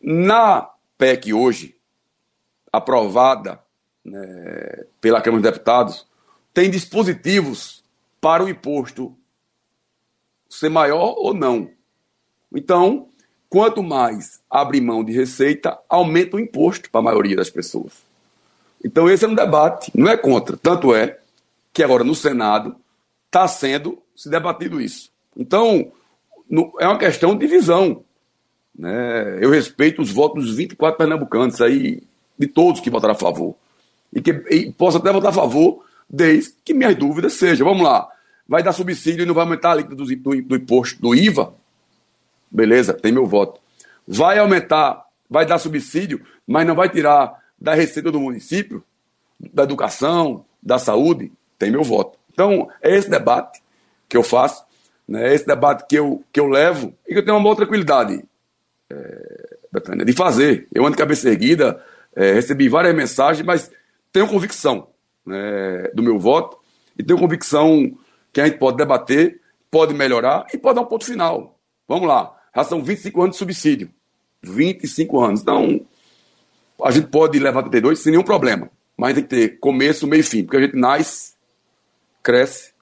Na 0.00 0.70
PEC 0.98 1.32
hoje, 1.32 1.76
aprovada 2.72 3.60
né, 4.06 4.84
pela 5.00 5.20
Câmara 5.20 5.42
dos 5.42 5.52
Deputados, 5.52 6.06
tem 6.54 6.70
dispositivos 6.70 7.84
para 8.20 8.44
o 8.44 8.48
imposto 8.48 9.14
ser 10.48 10.68
maior 10.68 11.14
ou 11.18 11.34
não. 11.34 11.70
Então, 12.54 13.08
quanto 13.48 13.82
mais 13.82 14.40
abre 14.48 14.80
mão 14.80 15.04
de 15.04 15.12
receita, 15.12 15.78
aumenta 15.88 16.36
o 16.36 16.40
imposto 16.40 16.90
para 16.90 17.00
a 17.00 17.04
maioria 17.04 17.36
das 17.36 17.50
pessoas. 17.50 17.92
Então, 18.84 19.10
esse 19.10 19.24
é 19.24 19.28
um 19.28 19.34
debate, 19.34 19.90
não 19.94 20.08
é 20.08 20.16
contra. 20.16 20.56
Tanto 20.56 20.94
é 20.94 21.18
que 21.72 21.82
agora 21.82 22.04
no 22.04 22.14
Senado 22.14 22.76
está 23.26 23.46
sendo 23.48 23.98
se 24.14 24.30
debatido 24.30 24.80
isso. 24.80 25.10
Então, 25.36 25.92
no, 26.48 26.72
é 26.78 26.86
uma 26.86 26.98
questão 26.98 27.36
de 27.36 27.46
visão. 27.46 28.02
Né? 28.74 29.38
Eu 29.40 29.50
respeito 29.50 30.00
os 30.00 30.10
votos 30.10 30.46
dos 30.46 30.56
24 30.56 30.96
pernambucanos, 30.96 31.60
aí, 31.60 32.02
de 32.38 32.46
todos 32.46 32.80
que 32.80 32.90
votaram 32.90 33.14
a 33.14 33.18
favor. 33.18 33.56
E 34.12 34.20
que 34.20 34.30
e 34.50 34.72
posso 34.72 34.98
até 34.98 35.12
votar 35.12 35.30
a 35.30 35.34
favor, 35.34 35.84
desde 36.08 36.54
que 36.64 36.74
minhas 36.74 36.94
dúvidas 36.96 37.34
sejam. 37.34 37.66
Vamos 37.66 37.82
lá. 37.82 38.08
Vai 38.48 38.62
dar 38.62 38.72
subsídio 38.72 39.22
e 39.22 39.26
não 39.26 39.34
vai 39.34 39.44
aumentar 39.44 39.72
a 39.72 39.74
líquida 39.76 39.96
do, 39.96 40.04
do, 40.04 40.42
do 40.42 40.56
imposto 40.56 41.00
do 41.02 41.14
IVA? 41.14 41.52
Beleza, 42.50 42.94
tem 42.94 43.12
meu 43.12 43.26
voto. 43.26 43.60
Vai 44.06 44.38
aumentar, 44.38 45.04
vai 45.28 45.44
dar 45.44 45.58
subsídio, 45.58 46.24
mas 46.46 46.66
não 46.66 46.74
vai 46.74 46.88
tirar 46.88 47.42
da 47.58 47.74
receita 47.74 48.10
do 48.12 48.20
município, 48.20 48.84
da 49.52 49.64
educação, 49.64 50.44
da 50.62 50.78
saúde? 50.78 51.32
Tem 51.58 51.70
meu 51.70 51.82
voto. 51.82 52.18
Então, 52.32 52.68
é 52.80 52.94
esse 52.94 53.10
debate 53.10 53.60
que 54.08 54.16
eu 54.16 54.22
faço, 54.22 54.64
né, 55.08 55.30
é 55.30 55.34
esse 55.34 55.46
debate 55.46 55.86
que 55.88 55.96
eu, 55.96 56.22
que 56.32 56.38
eu 56.38 56.46
levo 56.46 56.94
e 57.06 57.12
que 57.12 57.18
eu 57.18 57.24
tenho 57.24 57.36
uma 57.36 57.42
boa 57.42 57.56
tranquilidade 57.56 58.22
é, 58.90 60.04
de 60.04 60.12
fazer. 60.12 60.68
Eu 60.72 60.82
ando 60.84 60.92
de 60.92 60.98
cabeça 60.98 61.28
erguida, 61.28 61.82
é, 62.14 62.32
recebi 62.32 62.68
várias 62.68 62.94
mensagens, 62.94 63.44
mas 63.44 63.70
tenho 64.16 64.26
convicção 64.26 64.88
né, 65.26 65.90
do 65.92 66.02
meu 66.02 66.18
voto 66.18 66.56
e 66.98 67.02
tenho 67.02 67.18
convicção 67.18 67.92
que 68.32 68.40
a 68.40 68.46
gente 68.46 68.56
pode 68.56 68.78
debater, 68.78 69.42
pode 69.70 69.92
melhorar 69.92 70.46
e 70.54 70.56
pode 70.56 70.76
dar 70.76 70.80
um 70.80 70.86
ponto 70.86 71.04
final. 71.04 71.58
Vamos 71.86 72.08
lá. 72.08 72.34
Já 72.54 72.64
são 72.64 72.82
25 72.82 73.20
anos 73.20 73.34
de 73.34 73.38
subsídio. 73.38 73.90
25 74.42 75.20
anos. 75.20 75.42
Então, 75.42 75.82
a 76.82 76.90
gente 76.90 77.08
pode 77.08 77.38
levar 77.38 77.62
32 77.62 77.98
sem 77.98 78.12
nenhum 78.12 78.24
problema. 78.24 78.70
Mas 78.96 79.12
tem 79.12 79.22
que 79.22 79.28
ter 79.28 79.60
começo, 79.60 80.06
meio 80.06 80.20
e 80.20 80.22
fim. 80.22 80.44
Porque 80.44 80.56
a 80.56 80.60
gente 80.62 80.76
nasce, 80.76 81.34
cresce 82.22 82.72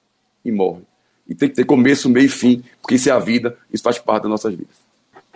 e 0.45 0.53
morre. 0.53 0.83
E 1.27 1.35
tem 1.35 1.49
que 1.49 1.55
ter 1.55 1.65
começo, 1.65 2.09
meio 2.09 2.27
e 2.27 2.29
fim. 2.29 2.63
Porque 2.81 2.95
isso 2.95 3.09
é 3.09 3.11
a 3.11 3.19
vida, 3.19 3.57
isso 3.73 3.83
faz 3.83 3.99
parte 3.99 4.23
das 4.23 4.31
nossas 4.31 4.55
vidas. 4.55 4.77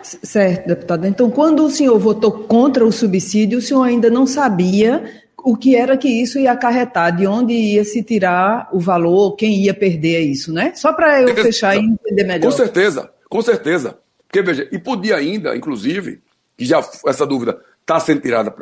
Certo, 0.02 0.66
deputado. 0.66 1.06
Então, 1.06 1.30
quando 1.30 1.62
o 1.62 1.70
senhor 1.70 1.98
votou 1.98 2.32
contra 2.44 2.86
o 2.86 2.90
subsídio, 2.90 3.58
o 3.58 3.62
senhor 3.62 3.82
ainda 3.82 4.08
não 4.08 4.26
sabia 4.26 5.28
o 5.44 5.56
que 5.56 5.76
era 5.76 5.96
que 5.96 6.08
isso 6.08 6.38
ia 6.38 6.52
acarretar, 6.52 7.14
de 7.14 7.26
onde 7.26 7.52
ia 7.52 7.84
se 7.84 8.02
tirar 8.02 8.68
o 8.72 8.78
valor, 8.78 9.36
quem 9.36 9.62
ia 9.62 9.74
perder 9.74 10.20
isso, 10.20 10.52
né? 10.52 10.72
Só 10.74 10.92
para 10.92 11.22
eu 11.22 11.34
fechar 11.34 11.76
e 11.76 11.80
entender 11.80 12.24
melhor. 12.24 12.50
Com 12.50 12.56
certeza, 12.56 13.12
com 13.28 13.42
certeza. 13.42 13.98
Porque, 14.26 14.42
veja, 14.42 14.68
e 14.70 14.78
podia 14.78 15.16
ainda, 15.16 15.56
inclusive, 15.56 16.20
que 16.56 16.64
já 16.64 16.78
essa 17.06 17.26
dúvida 17.26 17.60
está 17.80 17.98
sendo 17.98 18.20
tirada 18.20 18.54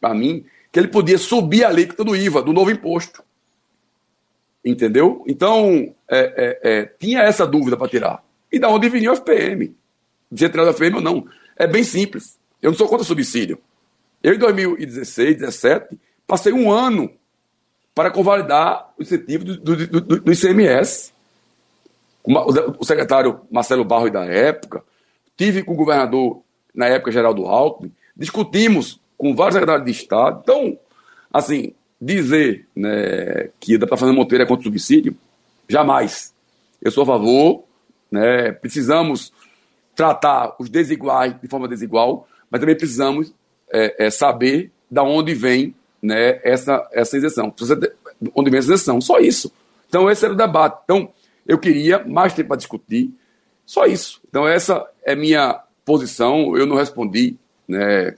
para 0.00 0.14
mim, 0.14 0.44
que 0.72 0.78
ele 0.78 0.88
podia 0.88 1.18
subir 1.18 1.64
a 1.64 1.68
alíquota 1.68 2.02
do 2.02 2.16
IVA, 2.16 2.42
do 2.42 2.52
novo 2.52 2.70
imposto. 2.70 3.22
Entendeu? 4.64 5.22
Então, 5.26 5.94
é, 6.08 6.18
é, 6.18 6.60
é, 6.62 6.84
tinha 6.98 7.20
essa 7.20 7.46
dúvida 7.46 7.76
para 7.76 7.88
tirar. 7.88 8.24
E 8.50 8.58
da 8.58 8.68
onde 8.68 8.88
vinha 8.88 9.12
o 9.12 9.16
FPM? 9.16 9.76
De 10.32 10.40
ser 10.40 10.48
tirado 10.48 10.68
o 10.68 10.72
FPM 10.72 10.96
ou 10.96 11.02
não? 11.02 11.26
É 11.56 11.66
bem 11.66 11.84
simples. 11.84 12.38
Eu 12.62 12.70
não 12.70 12.78
sou 12.78 12.88
contra 12.88 13.04
subsídio. 13.04 13.58
Eu, 14.24 14.32
em 14.32 14.38
2016, 14.38 15.36
2017, 15.36 16.00
passei 16.26 16.50
um 16.50 16.72
ano 16.72 17.12
para 17.94 18.10
convalidar 18.10 18.90
o 18.98 19.02
incentivo 19.02 19.44
do, 19.44 19.56
do, 19.58 19.86
do, 19.86 20.00
do 20.20 20.32
ICMS. 20.32 21.12
O 22.24 22.84
secretário 22.86 23.42
Marcelo 23.50 23.84
Barro 23.84 24.10
da 24.10 24.24
época, 24.24 24.82
tive 25.36 25.62
com 25.62 25.74
o 25.74 25.76
governador, 25.76 26.40
na 26.74 26.86
época, 26.86 27.12
Geraldo 27.12 27.44
Alckmin, 27.44 27.92
discutimos 28.16 28.98
com 29.18 29.36
vários 29.36 29.56
secretários 29.56 29.84
de 29.84 29.92
Estado. 29.92 30.40
Então, 30.42 30.78
assim, 31.30 31.74
dizer 32.00 32.66
né, 32.74 33.50
que 33.60 33.76
a 33.76 33.96
Fernanda 33.96 34.14
Monteiro 34.14 34.42
é 34.42 34.46
contra 34.46 34.62
o 34.62 34.64
subsídio, 34.64 35.14
jamais. 35.68 36.32
Eu 36.80 36.90
sou 36.90 37.02
a 37.02 37.06
favor, 37.06 37.64
né, 38.10 38.52
precisamos 38.52 39.34
tratar 39.94 40.56
os 40.58 40.70
desiguais 40.70 41.38
de 41.42 41.46
forma 41.46 41.68
desigual, 41.68 42.26
mas 42.50 42.58
também 42.58 42.74
precisamos 42.74 43.34
é, 43.74 44.06
é 44.06 44.10
saber 44.10 44.70
da 44.88 45.02
onde 45.02 45.34
vem 45.34 45.74
né, 46.00 46.40
essa, 46.44 46.88
essa 46.92 47.16
isenção. 47.16 47.52
Onde 48.34 48.50
vem 48.50 48.58
essa 48.58 48.72
isenção, 48.72 49.00
só 49.00 49.18
isso. 49.18 49.52
Então, 49.88 50.08
esse 50.08 50.24
era 50.24 50.32
o 50.32 50.36
debate. 50.36 50.78
Então, 50.84 51.08
eu 51.46 51.58
queria 51.58 52.04
mais 52.06 52.32
tempo 52.32 52.48
para 52.48 52.56
discutir, 52.56 53.12
só 53.66 53.84
isso. 53.86 54.20
Então, 54.28 54.46
essa 54.46 54.86
é 55.04 55.16
minha 55.16 55.60
posição. 55.84 56.56
Eu 56.56 56.66
não 56.66 56.76
respondi. 56.76 57.36
Né? 57.66 58.14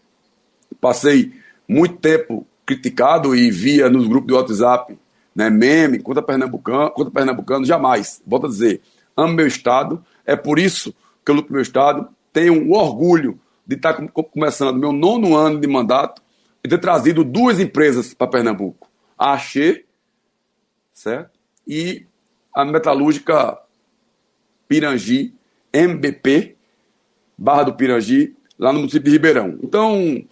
Passei 0.81 1.33
muito 1.67 1.97
tempo 1.97 2.47
criticado 2.67 3.35
e 3.35 3.51
via 3.51 3.89
nos 3.89 4.07
grupos 4.07 4.27
de 4.27 4.35
WhatsApp 4.35 4.99
né, 5.35 5.49
meme 5.49 5.99
contra 5.99 6.23
pernambucano, 6.23 6.91
contra 6.91 7.13
pernambucano, 7.13 7.65
jamais. 7.65 8.21
Volto 8.27 8.47
a 8.47 8.49
dizer, 8.49 8.81
amo 9.17 9.33
meu 9.33 9.47
estado, 9.47 10.05
é 10.25 10.37
por 10.37 10.59
isso 10.59 10.95
que 11.25 11.31
eu 11.31 11.37
luto 11.37 11.53
meu 11.53 11.63
estado, 11.63 12.09
tenho 12.33 12.55
um 12.55 12.73
orgulho 12.73 13.39
de 13.67 13.75
estar 13.77 13.95
começando 13.95 14.79
meu 14.79 14.93
nono 14.93 15.37
ano 15.37 15.61
de 15.61 15.67
mandato 15.67 16.23
e 16.63 16.69
ter 16.69 16.79
trazido 16.79 17.25
duas 17.25 17.59
empresas 17.59 18.15
para 18.15 18.27
Pernambuco. 18.27 18.89
A 19.19 19.33
Axê, 19.33 19.85
certo? 20.93 21.31
E 21.67 22.07
a 22.55 22.65
metalúrgica 22.65 23.59
Pirangi, 24.69 25.35
MBP, 25.73 26.57
Barra 27.37 27.65
do 27.65 27.75
Pirangi, 27.75 28.35
lá 28.59 28.73
no 28.73 28.81
município 28.81 29.05
de 29.05 29.11
Ribeirão. 29.11 29.59
Então, 29.63 30.25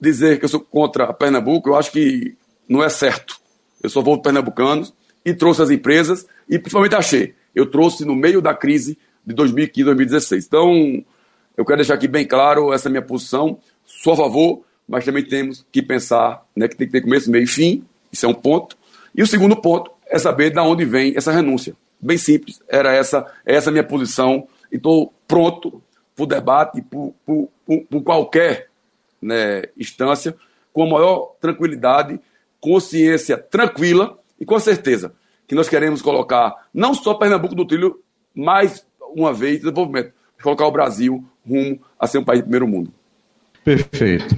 dizer 0.00 0.38
que 0.38 0.44
eu 0.44 0.48
sou 0.48 0.60
contra 0.60 1.12
Pernambuco, 1.12 1.68
eu 1.68 1.76
acho 1.76 1.92
que 1.92 2.36
não 2.68 2.82
é 2.82 2.88
certo. 2.88 3.38
Eu 3.82 3.90
só 3.90 4.00
vou 4.00 4.20
pernambucanos 4.20 4.92
e 5.24 5.32
trouxe 5.34 5.62
as 5.62 5.70
empresas 5.70 6.26
e 6.48 6.58
principalmente 6.58 6.94
a 6.94 6.98
Axê. 6.98 7.34
Eu 7.54 7.66
trouxe 7.66 8.04
no 8.04 8.14
meio 8.14 8.40
da 8.40 8.54
crise 8.54 8.98
de 9.24 9.34
2015, 9.34 9.84
2016. 9.84 10.46
Então, 10.46 11.04
eu 11.56 11.64
quero 11.64 11.78
deixar 11.78 11.94
aqui 11.94 12.06
bem 12.06 12.26
claro 12.26 12.72
essa 12.72 12.90
minha 12.90 13.02
posição. 13.02 13.58
Sou 13.84 14.12
a 14.12 14.16
favor, 14.16 14.62
mas 14.86 15.04
também 15.04 15.24
temos 15.24 15.66
que 15.72 15.82
pensar 15.82 16.44
né, 16.54 16.68
que 16.68 16.76
tem 16.76 16.86
que 16.86 16.92
ter 16.92 17.00
começo, 17.00 17.30
meio 17.30 17.44
e 17.44 17.46
fim. 17.46 17.84
Isso 18.12 18.26
é 18.26 18.28
um 18.28 18.34
ponto. 18.34 18.76
E 19.14 19.22
o 19.22 19.26
segundo 19.26 19.56
ponto 19.56 19.90
é 20.06 20.18
saber 20.18 20.50
de 20.50 20.58
onde 20.60 20.84
vem 20.84 21.14
essa 21.16 21.32
renúncia. 21.32 21.74
Bem 22.00 22.18
simples. 22.18 22.60
Era 22.68 22.92
essa, 22.92 23.26
essa 23.44 23.70
minha 23.70 23.84
posição. 23.84 24.46
E 24.70 24.76
estou 24.76 25.12
pronto 25.26 25.82
para 26.14 26.22
o 26.24 26.26
debate, 26.26 26.82
por, 26.82 27.14
qualquer 28.04 28.68
né, 29.20 29.62
instância, 29.76 30.36
com 30.72 30.82
a 30.82 30.90
maior 30.90 31.36
tranquilidade, 31.40 32.20
consciência 32.60 33.38
tranquila 33.38 34.18
e 34.38 34.44
com 34.44 34.58
certeza 34.58 35.14
que 35.46 35.54
nós 35.54 35.68
queremos 35.68 36.02
colocar 36.02 36.68
não 36.72 36.92
só 36.94 37.14
Pernambuco 37.14 37.54
do 37.54 37.64
trilho, 37.64 38.00
mais 38.34 38.86
uma 39.14 39.32
vez 39.32 39.60
desenvolvimento, 39.60 40.12
colocar 40.42 40.66
o 40.66 40.72
Brasil 40.72 41.24
rumo 41.46 41.80
a 41.98 42.06
ser 42.06 42.18
um 42.18 42.24
país 42.24 42.40
de 42.40 42.44
primeiro 42.44 42.66
mundo. 42.66 42.92
Perfeito. 43.64 44.36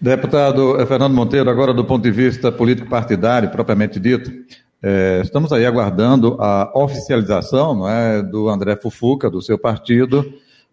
Deputado 0.00 0.74
Fernando 0.86 1.14
Monteiro, 1.14 1.50
agora 1.50 1.72
do 1.72 1.84
ponto 1.84 2.02
de 2.02 2.10
vista 2.10 2.50
político-partidário, 2.50 3.50
propriamente 3.50 4.00
dito, 4.00 4.30
é, 4.82 5.20
estamos 5.22 5.52
aí 5.52 5.66
aguardando 5.66 6.36
a 6.40 6.70
oficialização 6.74 7.74
não 7.74 7.88
é, 7.88 8.22
do 8.22 8.48
André 8.48 8.76
Fufuca, 8.76 9.30
do 9.30 9.42
seu 9.42 9.58
partido, 9.58 10.24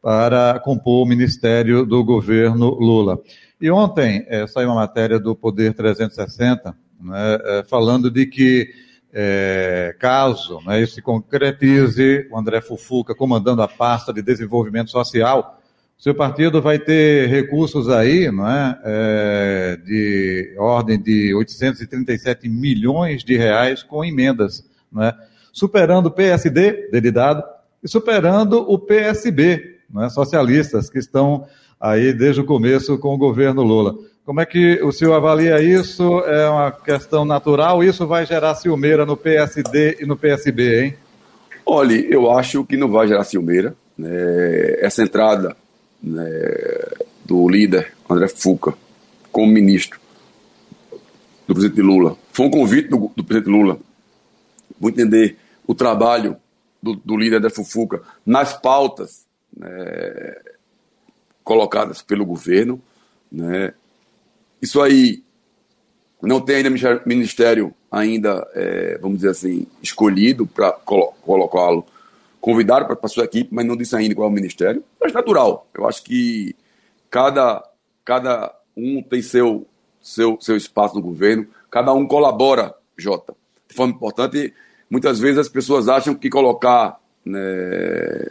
para 0.01 0.59
compor 0.59 1.03
o 1.03 1.09
ministério 1.09 1.85
do 1.85 2.03
governo 2.03 2.69
Lula. 2.71 3.19
E 3.59 3.71
ontem 3.71 4.25
é, 4.27 4.45
saiu 4.45 4.69
uma 4.69 4.75
matéria 4.75 5.17
do 5.17 5.33
Poder 5.33 5.73
360, 5.73 6.75
né, 7.01 7.39
é, 7.43 7.63
falando 7.63 8.11
de 8.11 8.25
que 8.25 8.69
é, 9.13 9.95
caso 9.99 10.59
né, 10.65 10.81
isso 10.81 10.95
se 10.95 11.01
concretize, 11.01 12.27
o 12.29 12.37
André 12.37 12.59
Fufuca 12.59 13.15
comandando 13.15 13.61
a 13.61 13.67
pasta 13.67 14.11
de 14.11 14.21
desenvolvimento 14.21 14.91
social, 14.91 15.61
seu 15.97 16.13
partido 16.13 16.61
vai 16.61 16.79
ter 16.79 17.29
recursos 17.29 17.89
aí, 17.89 18.29
não 18.29 18.45
é, 18.45 18.79
é, 18.83 19.77
de 19.85 20.55
ordem 20.57 21.01
de 21.01 21.33
837 21.33 22.49
milhões 22.49 23.23
de 23.23 23.37
reais 23.37 23.83
com 23.83 24.03
emendas, 24.03 24.69
não 24.91 25.03
é, 25.03 25.13
superando 25.53 26.07
o 26.07 26.11
PSD, 26.11 26.89
dele 26.91 27.09
dado, 27.09 27.43
e 27.81 27.87
superando 27.87 28.69
o 28.69 28.77
PSB, 28.77 29.77
não 29.89 30.03
é, 30.03 30.09
socialistas, 30.09 30.89
que 30.89 30.99
estão 30.99 31.47
aí 31.79 32.11
desde 32.13 32.41
o 32.41 32.45
começo 32.45 32.97
com 32.97 33.13
o 33.13 33.17
governo 33.17 33.61
Lula. 33.63 33.95
Como 34.25 34.41
é 34.41 34.45
que 34.45 34.81
o 34.81 34.91
senhor 34.91 35.13
avalia 35.13 35.61
isso? 35.61 36.19
É 36.21 36.49
uma 36.49 36.71
questão 36.71 37.25
natural? 37.25 37.83
Isso 37.83 38.07
vai 38.07 38.25
gerar 38.25 38.55
ciumeira 38.55 39.05
no 39.05 39.17
PSD 39.17 39.97
e 40.01 40.05
no 40.05 40.17
PSB, 40.17 40.83
hein? 40.83 40.95
Olha, 41.65 41.93
eu 41.93 42.31
acho 42.31 42.63
que 42.65 42.77
não 42.77 42.89
vai 42.89 43.07
gerar 43.07 43.23
ciumeira. 43.25 43.75
Né? 43.97 44.09
Essa 44.79 45.03
entrada 45.03 45.55
né, 46.03 46.29
do 47.23 47.47
líder 47.47 47.93
André 48.09 48.27
Fuca 48.27 48.73
como 49.31 49.51
ministro 49.51 49.99
do 51.47 51.53
presidente 51.53 51.81
Lula 51.81 52.17
foi 52.33 52.47
um 52.47 52.51
convite 52.51 52.89
do, 52.89 53.11
do 53.15 53.23
presidente 53.23 53.51
Lula. 53.51 53.79
Vou 54.79 54.89
entender 54.89 55.37
o 55.67 55.75
trabalho 55.75 56.35
do, 56.81 56.95
do 56.95 57.15
líder 57.15 57.37
André 57.37 57.51
Fufuca 57.51 58.01
nas 58.25 58.53
pautas 58.59 59.25
né, 59.55 60.35
colocadas 61.43 62.01
pelo 62.01 62.25
governo. 62.25 62.81
Né. 63.31 63.73
Isso 64.59 64.81
aí 64.81 65.23
não 66.21 66.41
tem 66.41 66.57
ainda 66.57 67.03
ministério 67.05 67.73
ainda, 67.91 68.47
é, 68.55 68.97
vamos 68.99 69.17
dizer 69.17 69.29
assim, 69.29 69.67
escolhido 69.81 70.47
para 70.47 70.71
colo 70.71 71.13
colocá-lo, 71.21 71.85
convidado 72.43 72.85
para 72.85 73.07
sua 73.07 73.23
equipe, 73.23 73.47
mas 73.53 73.65
não 73.65 73.77
disse 73.77 73.95
ainda 73.95 74.13
qual 74.13 74.27
é 74.27 74.29
o 74.29 74.33
ministério. 74.33 74.83
Acho 75.01 75.13
natural. 75.13 75.65
Eu 75.73 75.87
acho 75.87 76.03
que 76.03 76.53
cada, 77.09 77.63
cada 78.03 78.53
um 78.75 79.01
tem 79.01 79.21
seu, 79.21 79.65
seu, 80.01 80.37
seu 80.41 80.57
espaço 80.57 80.93
no 80.93 81.01
governo, 81.01 81.47
cada 81.71 81.93
um 81.93 82.05
colabora, 82.05 82.75
Jota, 82.97 83.33
de 83.65 83.73
forma 83.73 83.93
importante. 83.93 84.53
Muitas 84.89 85.19
vezes 85.19 85.37
as 85.37 85.47
pessoas 85.47 85.87
acham 85.87 86.13
que 86.13 86.29
colocar 86.29 86.99
né, 87.23 88.27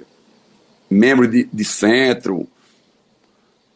membro 0.90 1.26
de, 1.26 1.48
de 1.50 1.64
centro 1.64 2.46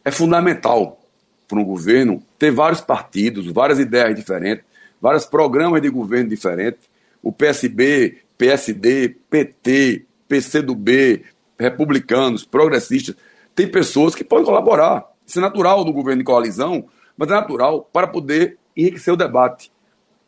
é 0.05 0.11
fundamental 0.11 1.01
para 1.49 1.59
um 1.59 1.65
governo 1.65 2.23
ter 2.39 2.51
vários 2.51 2.83
partidos, 2.83 3.47
várias 3.47 3.79
ideias 3.79 4.15
diferentes, 4.15 4.67
vários 5.01 5.25
programas 5.25 5.81
de 5.81 5.89
governo 5.89 6.29
diferentes. 6.29 6.81
O 7.23 7.33
PSB, 7.33 8.19
PSD, 8.37 9.17
PT, 9.31 10.06
PCdoB, 10.29 11.25
republicanos, 11.59 12.45
progressistas, 12.45 13.15
tem 13.55 13.71
pessoas 13.71 14.15
que 14.15 14.25
podem 14.25 14.45
colaborar. 14.45 15.05
Isso 15.27 15.39
é 15.39 15.43
natural 15.43 15.85
no 15.85 15.93
governo 15.93 16.21
de 16.21 16.27
coalizão, 16.27 16.85
mas 17.17 17.29
é 17.29 17.33
natural 17.33 17.89
para 17.93 18.07
poder 18.07 18.59
enriquecer 18.77 19.13
o 19.13 19.17
debate. 19.17 19.73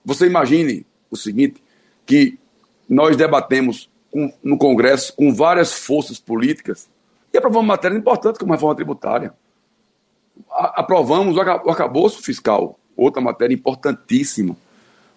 Você 0.04 0.26
imagine 0.26 0.87
o 1.11 1.16
seguinte, 1.16 1.62
que 2.06 2.38
nós 2.88 3.16
debatemos 3.16 3.90
com, 4.11 4.32
no 4.42 4.56
Congresso 4.56 5.14
com 5.14 5.34
várias 5.34 5.72
forças 5.72 6.18
políticas 6.18 6.88
e 7.32 7.38
aprovamos 7.38 7.66
matérias 7.66 8.00
importantes 8.00 8.38
como 8.38 8.52
a 8.52 8.56
reforma 8.56 8.74
tributária. 8.74 9.34
A, 10.50 10.80
aprovamos 10.80 11.37
o 11.37 11.40
arcabouço 11.40 12.22
fiscal, 12.22 12.78
outra 12.96 13.20
matéria 13.20 13.54
importantíssima. 13.54 14.56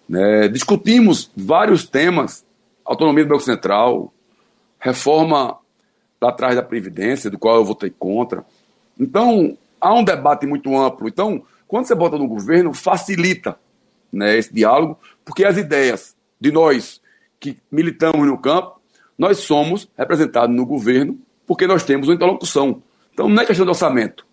Né? 0.08 0.48
Discutimos 0.48 1.30
vários 1.36 1.86
temas, 1.86 2.44
autonomia 2.84 3.24
do 3.24 3.30
Banco 3.30 3.42
Central, 3.42 4.12
reforma 4.82 5.56
lá 6.20 6.28
atrás 6.28 6.56
da 6.56 6.62
Previdência, 6.62 7.30
do 7.30 7.38
qual 7.38 7.56
eu 7.56 7.64
votei 7.64 7.88
contra. 7.88 8.44
Então, 8.98 9.56
há 9.80 9.94
um 9.94 10.02
debate 10.02 10.44
muito 10.44 10.76
amplo. 10.76 11.08
Então, 11.08 11.44
quando 11.68 11.86
você 11.86 11.94
bota 11.94 12.18
no 12.18 12.26
governo, 12.26 12.74
facilita 12.74 13.56
né, 14.12 14.36
esse 14.36 14.52
diálogo, 14.52 14.98
porque 15.24 15.44
as 15.44 15.56
ideias 15.56 16.16
de 16.40 16.50
nós 16.50 17.00
que 17.38 17.56
militamos 17.70 18.26
no 18.26 18.36
campo, 18.36 18.80
nós 19.16 19.38
somos 19.38 19.88
representados 19.96 20.54
no 20.54 20.66
governo 20.66 21.16
porque 21.46 21.66
nós 21.66 21.84
temos 21.84 22.08
uma 22.08 22.14
interlocução. 22.14 22.82
Então, 23.14 23.28
não 23.28 23.40
é 23.40 23.46
questão 23.46 23.64
de 23.64 23.70
orçamento, 23.70 24.26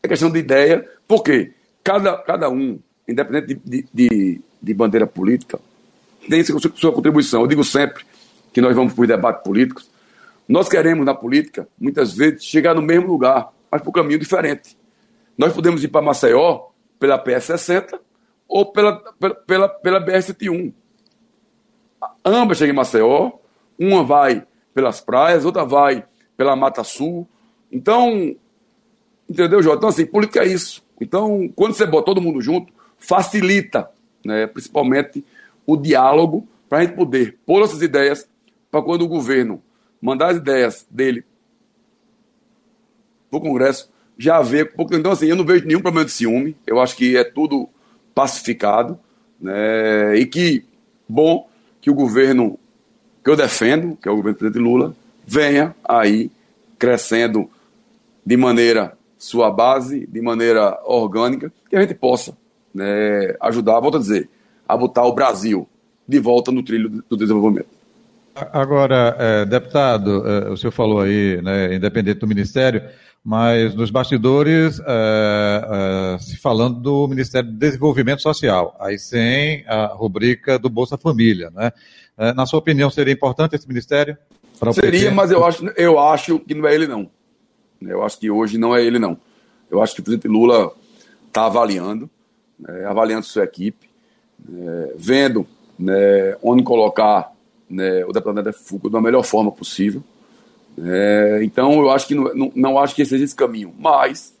é 0.00 0.06
questão 0.06 0.30
de 0.30 0.38
ideia, 0.38 0.88
porque 1.08 1.52
cada, 1.82 2.16
cada 2.18 2.48
um, 2.48 2.78
independente 3.08 3.60
de, 3.64 3.84
de, 3.92 4.40
de 4.62 4.74
bandeira 4.74 5.08
política, 5.08 5.58
tem 6.28 6.44
sua 6.44 6.92
contribuição. 6.92 7.40
Eu 7.40 7.48
digo 7.48 7.64
sempre 7.64 8.04
que 8.52 8.60
nós 8.60 8.74
vamos 8.74 8.92
para 8.92 9.02
os 9.02 9.08
debates 9.08 9.42
políticos, 9.42 9.90
nós 10.48 10.68
queremos, 10.68 11.06
na 11.06 11.14
política, 11.14 11.66
muitas 11.78 12.14
vezes, 12.14 12.44
chegar 12.44 12.74
no 12.74 12.82
mesmo 12.82 13.06
lugar, 13.06 13.52
mas 13.70 13.80
por 13.80 13.92
caminho 13.92 14.18
diferente. 14.18 14.76
Nós 15.36 15.52
podemos 15.52 15.82
ir 15.82 15.88
para 15.88 16.02
Maceió 16.02 16.66
pela 16.98 17.22
PS60 17.22 17.98
ou 18.46 18.66
pela, 18.66 18.96
pela, 19.18 19.34
pela, 19.34 19.68
pela 19.68 20.04
BR-101. 20.04 20.72
Ambas 22.24 22.58
chegam 22.58 22.74
em 22.74 22.76
Maceió, 22.76 23.32
uma 23.78 24.04
vai 24.04 24.46
pelas 24.74 25.00
praias, 25.00 25.44
outra 25.44 25.64
vai 25.64 26.04
pela 26.36 26.54
Mata 26.54 26.84
Sul. 26.84 27.26
Então, 27.70 28.34
entendeu, 29.28 29.62
Jota? 29.62 29.78
Então, 29.78 29.88
assim, 29.88 30.06
política 30.06 30.40
é 30.40 30.48
isso. 30.48 30.84
Então, 31.00 31.50
quando 31.56 31.74
você 31.74 31.86
bota 31.86 32.06
todo 32.06 32.20
mundo 32.20 32.40
junto, 32.40 32.72
facilita, 32.98 33.90
né, 34.24 34.46
principalmente, 34.46 35.24
o 35.66 35.76
diálogo 35.76 36.46
para 36.68 36.78
a 36.78 36.84
gente 36.84 36.94
poder 36.94 37.38
pôr 37.44 37.60
nossas 37.60 37.82
ideias 37.82 38.28
para 38.72 38.82
quando 38.82 39.02
o 39.02 39.08
governo 39.08 39.62
mandar 40.00 40.30
as 40.30 40.38
ideias 40.38 40.86
dele 40.90 41.24
para 43.30 43.36
o 43.36 43.40
Congresso, 43.40 43.90
já 44.16 44.40
ver. 44.40 44.72
Porque, 44.74 44.96
então, 44.96 45.12
assim, 45.12 45.26
eu 45.26 45.36
não 45.36 45.44
vejo 45.44 45.66
nenhum 45.66 45.82
problema 45.82 46.06
de 46.06 46.10
ciúme. 46.10 46.56
Eu 46.66 46.80
acho 46.80 46.96
que 46.96 47.14
é 47.16 47.22
tudo 47.22 47.68
pacificado. 48.14 48.98
Né, 49.38 50.16
e 50.16 50.26
que, 50.26 50.64
bom 51.08 51.48
que 51.80 51.90
o 51.90 51.94
governo 51.94 52.58
que 53.22 53.28
eu 53.28 53.36
defendo, 53.36 53.96
que 53.96 54.08
é 54.08 54.10
o 54.10 54.16
governo 54.16 54.36
do 54.36 54.38
presidente 54.38 54.62
Lula, 54.62 54.96
venha 55.26 55.74
aí 55.84 56.30
crescendo 56.78 57.50
de 58.24 58.36
maneira 58.36 58.96
sua 59.18 59.50
base, 59.50 60.06
de 60.06 60.20
maneira 60.20 60.80
orgânica, 60.84 61.52
que 61.68 61.76
a 61.76 61.80
gente 61.80 61.94
possa 61.94 62.36
né, 62.74 63.36
ajudar, 63.40 63.80
volto 63.80 63.96
a 63.96 64.00
dizer, 64.00 64.28
a 64.66 64.76
botar 64.76 65.04
o 65.04 65.12
Brasil 65.12 65.68
de 66.08 66.18
volta 66.18 66.50
no 66.50 66.62
trilho 66.62 67.02
do 67.08 67.16
desenvolvimento. 67.16 67.81
Agora, 68.34 69.14
é, 69.18 69.44
deputado, 69.44 70.26
é, 70.26 70.50
o 70.50 70.56
senhor 70.56 70.72
falou 70.72 71.00
aí, 71.00 71.40
né, 71.42 71.74
independente 71.74 72.20
do 72.20 72.26
Ministério, 72.26 72.82
mas 73.22 73.74
nos 73.74 73.90
bastidores, 73.90 74.80
é, 74.80 76.14
é, 76.14 76.18
se 76.18 76.36
falando 76.38 76.80
do 76.80 77.06
Ministério 77.06 77.50
do 77.50 77.58
Desenvolvimento 77.58 78.22
Social, 78.22 78.74
aí 78.80 78.98
sem 78.98 79.64
a 79.68 79.86
rubrica 79.86 80.58
do 80.58 80.68
Bolsa 80.68 80.96
Família, 80.96 81.50
né? 81.50 81.72
É, 82.16 82.32
na 82.32 82.46
sua 82.46 82.58
opinião, 82.58 82.90
seria 82.90 83.12
importante 83.12 83.54
esse 83.54 83.68
ministério? 83.68 84.16
Seria, 84.72 85.10
mas 85.10 85.30
eu 85.30 85.44
acho, 85.44 85.66
eu 85.76 85.98
acho 85.98 86.38
que 86.40 86.54
não 86.54 86.68
é 86.68 86.74
ele 86.74 86.86
não. 86.86 87.10
Eu 87.80 88.02
acho 88.02 88.18
que 88.18 88.30
hoje 88.30 88.58
não 88.58 88.74
é 88.74 88.82
ele 88.82 88.98
não. 88.98 89.16
Eu 89.70 89.82
acho 89.82 89.94
que 89.94 90.00
o 90.00 90.04
presidente 90.04 90.28
Lula 90.28 90.72
está 91.26 91.46
avaliando, 91.46 92.08
né, 92.58 92.84
avaliando 92.84 93.24
sua 93.24 93.44
equipe, 93.44 93.88
né, 94.46 94.92
vendo 94.96 95.46
né, 95.78 96.36
onde 96.42 96.62
colocar 96.62 97.32
né, 97.72 98.04
o 98.04 98.12
deputado 98.12 98.38
André 98.38 98.52
Fuca 98.52 98.90
da 98.90 99.00
melhor 99.00 99.22
forma 99.24 99.50
possível. 99.50 100.02
É, 100.78 101.40
então 101.42 101.72
eu 101.80 101.90
acho 101.90 102.06
que 102.06 102.14
não, 102.14 102.34
não, 102.34 102.52
não, 102.54 102.78
acho 102.78 102.94
que 102.94 103.04
seja 103.04 103.24
esse 103.24 103.34
caminho. 103.34 103.74
Mas, 103.78 104.36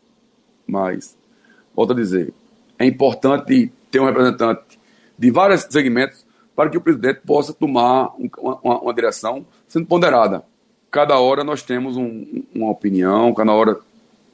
mas, 0.66 1.16
volto 1.74 1.92
a 1.92 1.96
dizer, 1.96 2.32
é 2.78 2.86
importante 2.86 3.72
ter 3.90 4.00
um 4.00 4.06
representante 4.06 4.78
de 5.18 5.30
vários 5.30 5.66
segmentos 5.68 6.24
para 6.54 6.70
que 6.70 6.76
o 6.76 6.80
presidente 6.80 7.20
possa 7.26 7.52
tomar 7.52 8.14
uma, 8.16 8.58
uma, 8.62 8.80
uma 8.80 8.94
direção 8.94 9.44
sendo 9.68 9.86
ponderada. 9.86 10.44
Cada 10.90 11.18
hora 11.18 11.42
nós 11.42 11.62
temos 11.62 11.96
um, 11.96 12.44
uma 12.54 12.70
opinião, 12.70 13.32
cada 13.32 13.52
hora 13.52 13.78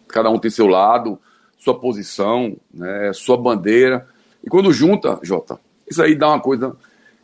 cada 0.08 0.30
um 0.30 0.38
tem 0.38 0.50
seu 0.50 0.66
lado, 0.66 1.18
sua 1.58 1.78
posição, 1.78 2.56
né, 2.72 3.12
sua 3.12 3.36
bandeira. 3.36 4.08
E 4.42 4.48
quando 4.48 4.72
junta, 4.72 5.18
Jota, 5.22 5.60
isso 5.88 6.02
aí 6.02 6.14
dá 6.14 6.28
uma 6.28 6.40
coisa 6.40 6.74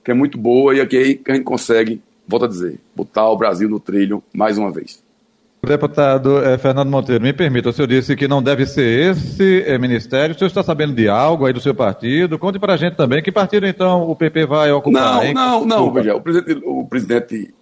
que 0.05 0.11
é 0.11 0.15
muito 0.15 0.37
boa 0.37 0.75
e 0.75 0.81
aqui 0.81 1.21
a 1.27 1.33
gente 1.35 1.45
consegue, 1.45 2.01
volto 2.29 2.45
a 2.45 2.49
dizer, 2.49 2.79
botar 2.95 3.29
o 3.31 3.37
Brasil 3.37 3.69
no 3.69 3.81
trilho 3.81 4.23
mais 4.33 4.59
uma 4.59 4.71
vez. 4.71 5.03
Deputado 5.65 6.45
eh, 6.45 6.59
Fernando 6.59 6.91
Monteiro, 6.91 7.23
me 7.23 7.33
permita, 7.33 7.71
o 7.71 7.73
senhor 7.73 7.89
disse 7.89 8.15
que 8.15 8.29
não 8.29 8.43
deve 8.43 8.67
ser 8.67 9.13
esse 9.13 9.63
eh, 9.67 9.79
ministério. 9.79 10.35
O 10.35 10.39
senhor 10.39 10.49
está 10.49 10.63
sabendo 10.63 10.93
de 10.93 11.09
algo 11.09 11.47
aí 11.47 11.55
do 11.55 11.61
seu 11.61 11.75
partido? 11.75 12.39
Conte 12.39 12.59
para 12.59 12.75
a 12.75 12.77
gente 12.77 12.97
também. 12.97 13.23
Que 13.23 13.33
partido, 13.33 13.67
então, 13.67 14.03
o 14.03 14.15
PP 14.15 14.45
vai 14.45 14.71
ocupar? 14.71 15.15
Não, 15.15 15.25
hein? 15.25 15.33
não, 15.33 15.65
não. 15.65 15.93
Veja, 15.93 16.15
o 16.15 16.21
presidente, 16.21 16.63
o 16.65 16.85
presidente 16.85 17.55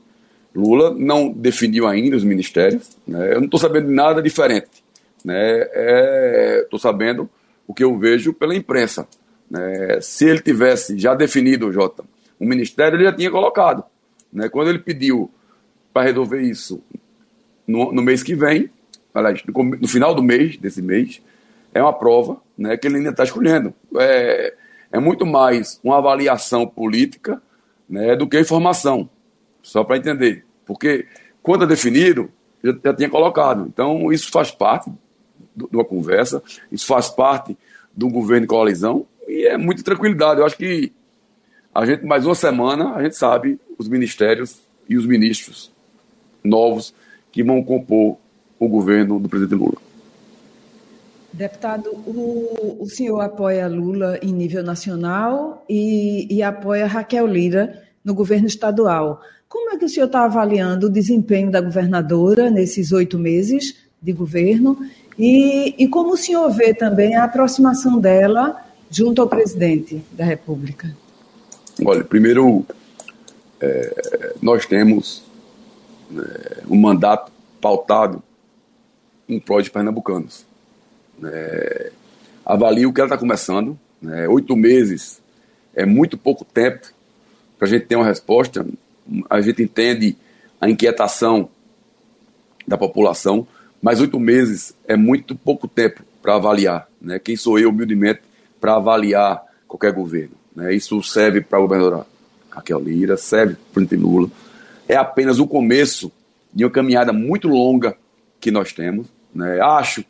Lula 0.54 0.94
não 0.96 1.30
definiu 1.30 1.86
ainda 1.86 2.16
os 2.16 2.24
ministérios. 2.24 2.90
Né? 3.06 3.34
Eu 3.34 3.38
não 3.38 3.44
estou 3.44 3.60
sabendo 3.60 3.86
de 3.86 3.94
nada 3.94 4.20
diferente. 4.20 4.82
Estou 5.18 5.32
né? 5.32 5.68
é, 5.72 6.66
sabendo 6.78 7.30
o 7.66 7.72
que 7.72 7.84
eu 7.84 7.96
vejo 7.96 8.32
pela 8.32 8.54
imprensa. 8.54 9.06
Né? 9.48 9.98
Se 10.00 10.28
ele 10.28 10.40
tivesse 10.40 10.98
já 10.98 11.14
definido, 11.14 11.72
Jota, 11.72 12.02
o 12.42 12.44
ministério, 12.44 12.96
ele 12.96 13.04
já 13.04 13.12
tinha 13.12 13.30
colocado. 13.30 13.84
Né? 14.32 14.48
Quando 14.48 14.68
ele 14.68 14.80
pediu 14.80 15.30
para 15.92 16.02
resolver 16.02 16.42
isso 16.42 16.82
no, 17.64 17.92
no, 17.92 18.02
mês 18.02 18.20
que 18.20 18.34
vem, 18.34 18.68
aliás, 19.14 19.40
no, 19.46 19.62
no, 19.62 19.86
final 19.86 20.12
do 20.12 20.24
mês, 20.24 20.56
desse 20.56 20.82
mês, 20.82 21.22
é 21.72 21.80
uma 21.80 21.92
prova 21.92 22.38
né, 22.58 22.76
que 22.76 22.88
ele 22.88 22.96
ainda 22.96 23.10
está 23.10 23.22
escolhendo. 23.22 23.72
É, 23.96 24.54
é 24.90 24.98
muito 24.98 25.24
mais 25.24 25.78
uma 25.84 25.98
avaliação 25.98 26.66
política 26.66 27.40
né, 27.88 28.16
do 28.16 28.26
que 28.26 28.40
informação, 28.40 29.08
só 29.62 29.84
para 29.84 29.96
entender. 29.96 30.44
Porque 30.66 31.06
quando 31.44 31.62
é 31.62 31.66
definido, 31.68 32.28
já, 32.64 32.74
já 32.84 32.92
tinha 32.92 33.08
colocado. 33.08 33.68
Então, 33.68 34.12
isso 34.12 34.32
faz 34.32 34.50
parte 34.50 34.90
de 35.54 35.76
uma 35.76 35.84
conversa, 35.84 36.42
isso 36.72 36.86
faz 36.86 37.08
parte 37.08 37.56
do 37.94 38.08
governo 38.08 38.42
de 38.42 38.48
coalizão 38.48 39.06
e 39.28 39.46
é 39.46 39.56
muita 39.56 39.84
tranquilidade. 39.84 40.40
Eu 40.40 40.46
acho 40.46 40.56
que 40.56 40.92
a 41.74 41.86
gente, 41.86 42.04
mais 42.04 42.26
uma 42.26 42.34
semana, 42.34 42.94
a 42.94 43.02
gente 43.02 43.16
sabe 43.16 43.58
os 43.78 43.88
ministérios 43.88 44.60
e 44.88 44.96
os 44.96 45.06
ministros 45.06 45.72
novos 46.44 46.94
que 47.30 47.42
vão 47.42 47.62
compor 47.62 48.16
o 48.58 48.68
governo 48.68 49.18
do 49.18 49.28
presidente 49.28 49.58
Lula. 49.58 49.80
Deputado, 51.32 51.90
o, 52.06 52.76
o 52.80 52.86
senhor 52.86 53.20
apoia 53.20 53.66
Lula 53.66 54.18
em 54.22 54.32
nível 54.32 54.62
nacional 54.62 55.64
e, 55.68 56.26
e 56.30 56.42
apoia 56.42 56.86
Raquel 56.86 57.26
Lira 57.26 57.82
no 58.04 58.12
governo 58.12 58.46
estadual. 58.46 59.22
Como 59.48 59.70
é 59.70 59.78
que 59.78 59.84
o 59.84 59.88
senhor 59.88 60.06
está 60.06 60.24
avaliando 60.24 60.86
o 60.86 60.90
desempenho 60.90 61.50
da 61.50 61.60
governadora 61.60 62.50
nesses 62.50 62.92
oito 62.92 63.18
meses 63.18 63.76
de 64.00 64.12
governo 64.12 64.78
e, 65.18 65.74
e 65.82 65.88
como 65.88 66.12
o 66.12 66.16
senhor 66.18 66.50
vê 66.50 66.74
também 66.74 67.16
a 67.16 67.24
aproximação 67.24 67.98
dela 67.98 68.62
junto 68.90 69.22
ao 69.22 69.28
presidente 69.28 70.02
da 70.12 70.24
República? 70.24 70.94
Olha, 71.84 72.04
primeiro, 72.04 72.66
é, 73.60 74.34
nós 74.42 74.66
temos 74.66 75.22
é, 76.14 76.62
um 76.68 76.76
mandato 76.76 77.32
pautado 77.60 78.22
em 79.28 79.40
prol 79.40 79.62
de 79.62 79.70
pernambucanos. 79.70 80.44
É, 81.24 81.92
avalie 82.44 82.86
o 82.86 82.92
que 82.92 83.00
ela 83.00 83.06
está 83.08 83.16
começando. 83.16 83.78
Né, 84.00 84.28
oito 84.28 84.54
meses 84.56 85.22
é 85.74 85.86
muito 85.86 86.18
pouco 86.18 86.44
tempo 86.44 86.88
para 87.58 87.66
a 87.66 87.70
gente 87.70 87.86
ter 87.86 87.96
uma 87.96 88.04
resposta. 88.04 88.66
A 89.30 89.40
gente 89.40 89.62
entende 89.62 90.16
a 90.60 90.68
inquietação 90.68 91.48
da 92.66 92.76
população, 92.76 93.46
mas 93.80 94.00
oito 94.00 94.20
meses 94.20 94.74
é 94.86 94.96
muito 94.96 95.34
pouco 95.34 95.66
tempo 95.66 96.02
para 96.20 96.34
avaliar. 96.34 96.88
Né? 97.00 97.18
Quem 97.18 97.36
sou 97.36 97.58
eu, 97.58 97.70
humildemente, 97.70 98.20
para 98.60 98.76
avaliar 98.76 99.42
qualquer 99.66 99.92
governo? 99.92 100.41
Né? 100.54 100.74
Isso 100.74 101.02
serve 101.02 101.40
para 101.40 101.58
a 101.58 101.62
governadora 101.62 102.06
Raquel 102.50 102.80
Lira, 102.80 103.16
serve 103.16 103.54
para 103.54 103.62
o 103.62 103.72
presidente 103.72 104.02
Lula. 104.02 104.30
É 104.88 104.96
apenas 104.96 105.38
o 105.38 105.46
começo 105.46 106.12
de 106.52 106.64
uma 106.64 106.70
caminhada 106.70 107.12
muito 107.12 107.48
longa 107.48 107.96
que 108.40 108.50
nós 108.50 108.72
temos. 108.72 109.06
Né? 109.34 109.60
Acho 109.60 110.04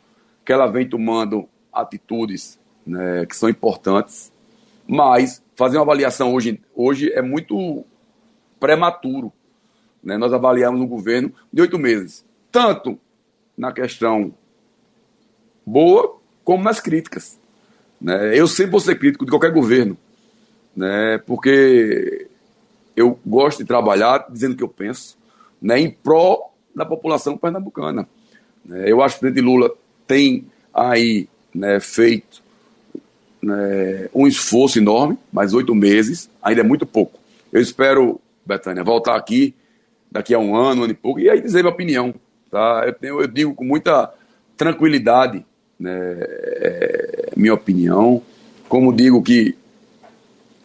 que 0.45 0.51
ela 0.51 0.67
vem 0.67 0.87
tomando 0.87 1.47
atitudes 1.71 2.59
né, 2.85 3.25
que 3.25 3.35
são 3.35 3.47
importantes, 3.47 4.31
mas 4.85 5.41
fazer 5.55 5.77
uma 5.77 5.83
avaliação 5.83 6.33
hoje, 6.33 6.59
hoje 6.75 7.11
é 7.13 7.21
muito 7.21 7.85
prematuro. 8.59 9.31
Né? 10.03 10.17
Nós 10.17 10.33
avaliamos 10.33 10.81
um 10.81 10.87
governo 10.87 11.31
de 11.51 11.61
oito 11.61 11.79
meses, 11.79 12.25
tanto 12.51 12.99
na 13.57 13.71
questão 13.71 14.33
boa 15.65 16.17
como 16.43 16.63
nas 16.63 16.79
críticas. 16.79 17.39
Né? 18.01 18.37
Eu 18.37 18.47
sempre 18.47 18.71
vou 18.71 18.79
ser 18.81 18.99
crítico 18.99 19.23
de 19.25 19.31
qualquer 19.31 19.51
governo, 19.51 19.97
né? 20.75 21.17
porque 21.25 22.27
eu 22.95 23.19
gosto 23.25 23.59
de 23.59 23.65
trabalhar 23.65 24.25
dizendo 24.29 24.53
o 24.53 24.57
que 24.57 24.63
eu 24.63 24.69
penso, 24.69 25.17
né? 25.61 25.79
em 25.79 25.89
pró 25.89 26.51
da 26.75 26.85
população 26.85 27.37
pernambucana. 27.37 28.07
Né? 28.65 28.83
Eu 28.87 29.01
acho 29.01 29.15
que 29.15 29.19
o 29.19 29.21
presidente 29.21 29.45
Lula 29.45 29.71
tem 30.07 30.45
aí 30.73 31.27
né, 31.53 31.79
feito 31.79 32.41
né, 33.41 34.09
um 34.13 34.27
esforço 34.27 34.79
enorme, 34.79 35.17
mas 35.31 35.53
oito 35.53 35.75
meses 35.75 36.29
ainda 36.41 36.61
é 36.61 36.63
muito 36.63 36.85
pouco. 36.85 37.19
Eu 37.51 37.61
espero, 37.61 38.19
Betânia, 38.45 38.83
voltar 38.83 39.15
aqui 39.15 39.53
daqui 40.11 40.33
a 40.33 40.39
um 40.39 40.55
ano, 40.55 40.81
um 40.81 40.83
ano 40.85 40.93
e 40.93 40.95
pouco, 40.95 41.19
e 41.19 41.29
aí 41.29 41.41
dizer 41.41 41.61
minha 41.61 41.73
opinião. 41.73 42.13
Tá? 42.49 42.83
Eu, 42.85 42.93
tenho, 42.93 43.21
eu 43.21 43.27
digo 43.27 43.53
com 43.53 43.63
muita 43.63 44.13
tranquilidade 44.55 45.45
né, 45.79 46.17
é, 46.21 47.29
minha 47.35 47.53
opinião. 47.53 48.21
Como 48.69 48.93
digo 48.93 49.21
que 49.21 49.55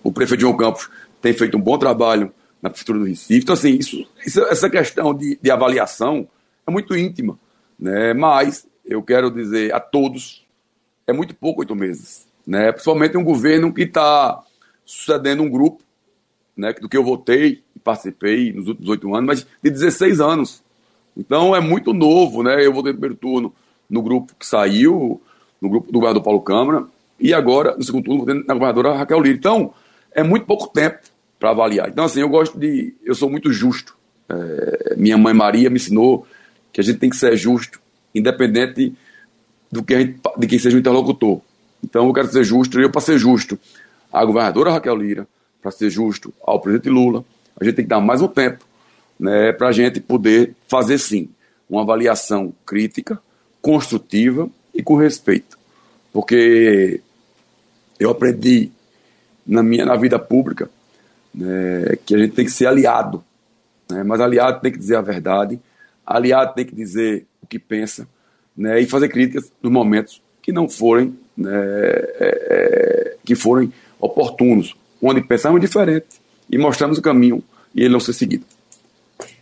o 0.08 0.12
prefeito 0.12 0.40
João 0.40 0.56
Campos 0.56 0.88
tem 1.20 1.34
feito 1.34 1.56
um 1.58 1.60
bom 1.60 1.76
trabalho 1.76 2.32
na 2.62 2.70
prefeitura 2.70 2.98
do 2.98 3.04
Recife. 3.04 3.42
Então, 3.42 3.52
assim, 3.52 3.76
isso, 3.76 4.08
isso, 4.24 4.40
essa 4.46 4.70
questão 4.70 5.14
de, 5.14 5.38
de 5.40 5.50
avaliação 5.50 6.26
é 6.66 6.70
muito 6.70 6.96
íntima. 6.96 7.38
Né? 7.78 8.14
Mas 8.14 8.66
eu 8.86 9.02
quero 9.02 9.30
dizer 9.30 9.74
a 9.74 9.78
todos, 9.78 10.46
é 11.06 11.12
muito 11.12 11.34
pouco 11.34 11.60
oito 11.60 11.76
meses. 11.76 12.26
Né? 12.46 12.72
Principalmente 12.72 13.18
um 13.18 13.24
governo 13.24 13.72
que 13.72 13.82
está 13.82 14.42
sucedendo 14.84 15.42
um 15.42 15.50
grupo, 15.50 15.82
né, 16.56 16.72
do 16.72 16.88
que 16.88 16.96
eu 16.96 17.04
votei 17.04 17.62
e 17.76 17.78
participei 17.78 18.52
nos 18.52 18.66
últimos 18.66 18.88
oito 18.88 19.14
anos, 19.14 19.26
mas 19.26 19.46
de 19.62 19.70
16 19.70 20.20
anos. 20.20 20.62
Então 21.14 21.54
é 21.54 21.60
muito 21.60 21.92
novo, 21.92 22.42
né? 22.42 22.64
Eu 22.64 22.72
votei 22.72 22.92
no 22.92 22.98
primeiro 22.98 23.14
turno 23.14 23.54
no 23.88 24.02
grupo 24.02 24.32
que 24.36 24.46
saiu, 24.46 25.20
no 25.60 25.68
grupo 25.68 25.92
do 25.92 25.92
governador 25.92 26.22
Paulo 26.22 26.40
Câmara, 26.40 26.86
e 27.20 27.32
agora, 27.34 27.76
no 27.76 27.82
segundo 27.84 28.04
turno, 28.04 28.24
na 28.24 28.54
governadora 28.54 28.96
Raquel 28.96 29.20
Lira. 29.20 29.36
Então, 29.36 29.72
é 30.12 30.22
muito 30.22 30.46
pouco 30.46 30.68
tempo 30.68 30.98
para 31.38 31.50
avaliar. 31.50 31.88
Então, 31.88 32.04
assim, 32.04 32.20
eu 32.20 32.28
gosto 32.28 32.58
de. 32.58 32.94
Eu 33.04 33.14
sou 33.14 33.30
muito 33.30 33.52
justo. 33.52 33.96
É, 34.28 34.94
minha 34.96 35.16
mãe 35.16 35.32
Maria 35.32 35.70
me 35.70 35.76
ensinou 35.76 36.26
que 36.72 36.80
a 36.80 36.84
gente 36.84 36.98
tem 36.98 37.10
que 37.10 37.16
ser 37.16 37.36
justo, 37.36 37.80
independente 38.14 38.94
do 39.70 39.82
que 39.82 39.98
gente, 39.98 40.20
de 40.36 40.46
quem 40.46 40.58
seja 40.58 40.76
o 40.76 40.80
interlocutor. 40.80 41.40
Então, 41.82 42.06
eu 42.06 42.12
quero 42.12 42.28
ser 42.28 42.44
justo, 42.44 42.80
e 42.80 42.82
eu, 42.82 42.90
para 42.90 43.00
ser 43.00 43.18
justo, 43.18 43.58
a 44.12 44.24
governadora 44.24 44.72
Raquel 44.72 44.96
Lira, 44.96 45.28
para 45.62 45.70
ser 45.70 45.90
justo 45.90 46.32
ao 46.42 46.60
presidente 46.60 46.88
Lula, 46.88 47.24
a 47.60 47.64
gente 47.64 47.74
tem 47.74 47.84
que 47.84 47.88
dar 47.88 48.00
mais 48.00 48.20
um 48.20 48.28
tempo 48.28 48.64
né, 49.18 49.52
para 49.52 49.68
a 49.68 49.72
gente 49.72 50.00
poder 50.00 50.54
fazer, 50.66 50.98
sim, 50.98 51.28
uma 51.68 51.82
avaliação 51.82 52.52
crítica, 52.64 53.20
construtiva 53.60 54.48
e 54.74 54.82
com 54.82 54.96
respeito. 54.96 55.58
Porque 56.12 57.00
eu 57.98 58.10
aprendi 58.10 58.70
na 59.48 59.62
minha 59.62 59.86
na 59.86 59.96
vida 59.96 60.18
pública 60.18 60.68
né, 61.34 61.96
que 62.04 62.14
a 62.14 62.18
gente 62.18 62.34
tem 62.34 62.44
que 62.44 62.50
ser 62.50 62.66
aliado, 62.66 63.24
né, 63.90 64.02
mas 64.02 64.20
aliado 64.20 64.60
tem 64.60 64.70
que 64.70 64.78
dizer 64.78 64.96
a 64.96 65.00
verdade, 65.00 65.58
aliado 66.06 66.54
tem 66.54 66.64
que 66.64 66.74
dizer 66.74 67.26
o 67.42 67.46
que 67.46 67.58
pensa 67.58 68.06
né, 68.56 68.80
e 68.80 68.86
fazer 68.86 69.08
críticas 69.08 69.50
nos 69.62 69.72
momentos 69.72 70.22
que 70.42 70.52
não 70.52 70.68
forem 70.68 71.16
né, 71.36 71.50
é, 71.50 72.06
é, 72.20 73.16
que 73.24 73.34
forem 73.34 73.72
oportunos, 73.98 74.76
onde 75.00 75.20
pensamos 75.22 75.60
diferente 75.60 76.06
e 76.50 76.58
mostramos 76.58 76.98
o 76.98 77.02
caminho 77.02 77.42
e 77.74 77.82
ele 77.82 77.92
não 77.92 78.00
ser 78.00 78.12
seguido. 78.12 78.44